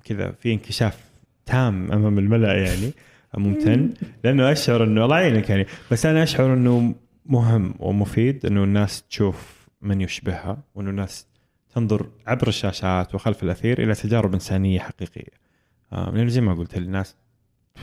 [0.04, 1.04] كذا في انكشاف
[1.46, 2.92] تام أمام الملأ يعني.
[3.34, 3.90] ممتن.
[4.24, 5.66] لأنه أشعر إنه الله يعينك يعني.
[5.90, 6.94] بس أنا أشعر إنه
[7.26, 11.26] مهم ومفيد إنه الناس تشوف من يشبهها وإنه الناس
[11.78, 15.32] تنظر عبر الشاشات وخلف الأثير إلى تجارب إنسانية حقيقية.
[15.92, 17.16] آه، لأنه زي ما قلت الناس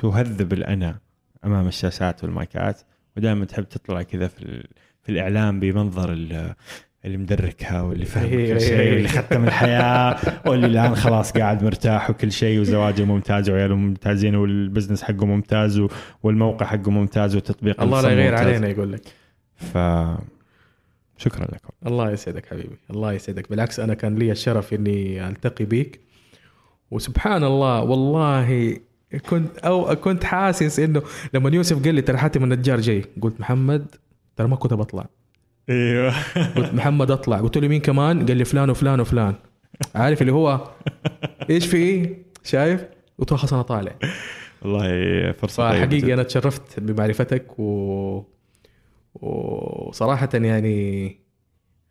[0.02, 1.00] تهذب الأنا
[1.46, 2.82] أمام الشاشات والمايكات
[3.18, 4.68] ودائما تحب تطلع كذا في
[5.04, 6.54] في الإعلام بمنظر ال-
[7.06, 8.94] اللي مدركها واللي فاهم إيه، كل شيء إيه.
[8.94, 15.04] واللي ختم الحياة واللي الآن خلاص قاعد مرتاح وكل شيء وزواجه ممتاز وعياله ممتازين والبزنس
[15.04, 15.82] حقه ممتاز
[16.24, 18.36] والموقع حقه ممتاز وتطبيق الله لا يغير.
[18.36, 19.02] علينا يقول لك
[19.56, 19.78] ف
[21.18, 22.78] شكرا لكم الله يسعدك حبيبي.
[22.92, 23.50] الله يسعدك.
[23.50, 26.00] بالعكس أنا كان لي الشرف إني ألتقي بيك.
[26.92, 28.78] وسبحان الله والله
[29.30, 31.02] كنت أو كنت حاسس إنه
[31.34, 33.96] لما يوسف قال لي ترى حاتم النجار جاي قلت محمد
[34.36, 35.06] ترى ما كنت بطلع
[35.70, 36.14] أيوه.
[36.56, 37.40] قلت محمد أطلع.
[37.40, 39.36] قلت له مين كمان؟ قال لي فلان وفلان وفلان.
[39.96, 40.68] عارف اللي هو
[41.50, 42.86] إيش في؟ شايف؟
[43.20, 43.96] قلت له خلاص أنا طالع.
[44.62, 46.14] والله فرصة جداً.
[46.14, 48.24] أنا تشرفت بمعرفتك و...
[49.22, 51.18] وصراحة يعني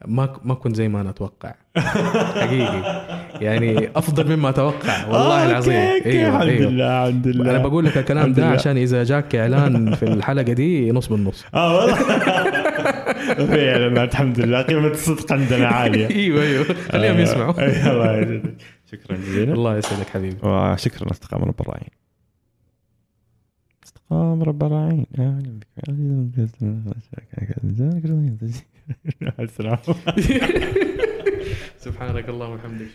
[0.07, 1.55] ما ما كنت زي ما أنا أتوقع.
[2.43, 3.05] حقيقي.
[3.41, 5.05] يعني أفضل مما أتوقع.
[5.11, 5.75] والله آه، العظيم.
[5.75, 6.71] أيوه الحمد أيوه.
[6.71, 7.51] لله الحمد لله.
[7.51, 8.47] أنا بقول لك الكلام ده.
[8.47, 11.45] عشان إذا جاك إعلان في الحلقة دي نص بالنص.
[11.55, 11.95] آه والله.
[13.47, 14.63] فعلا الحمد لله.
[14.63, 16.11] قيمة الصدق عندنا عالية.
[16.11, 16.65] أيوه أيوه.
[16.93, 17.61] خليهم يسمعوا.
[17.61, 18.55] أي الله يسعدك.
[18.93, 19.53] شكرا جزيلا.
[19.53, 20.37] الله يسعدك حبيبي.
[20.43, 22.04] وشكرا أصدقاء مربى الراعين
[24.11, 25.67] اصدقاء مربى الراعين أهلا بك
[31.79, 32.87] سبحانك اللهم وبحمدك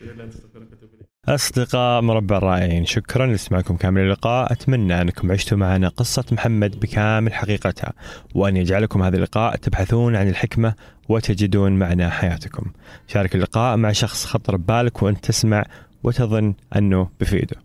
[1.28, 7.94] أصدقاء مربع الرائعين شكرا لسماعكم كامل اللقاء أتمنى أنكم عشتوا معنا قصة محمد بكامل حقيقتها
[8.36, 10.74] وأن يجعلكم هذا اللقاء تبحثون عن الحكمة
[11.10, 12.72] وتجدون معنى حياتكم
[13.08, 15.66] شارك اللقاء مع شخص خطر ببالك وأنت تسمع
[16.04, 17.58] وتظن أنه بفيده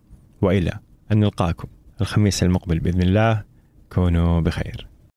[0.42, 0.72] وإلى
[1.12, 1.68] أن نلقاكم
[2.04, 3.42] الخميس المقبل بإذن الله.
[3.92, 4.93] كونوا بخير.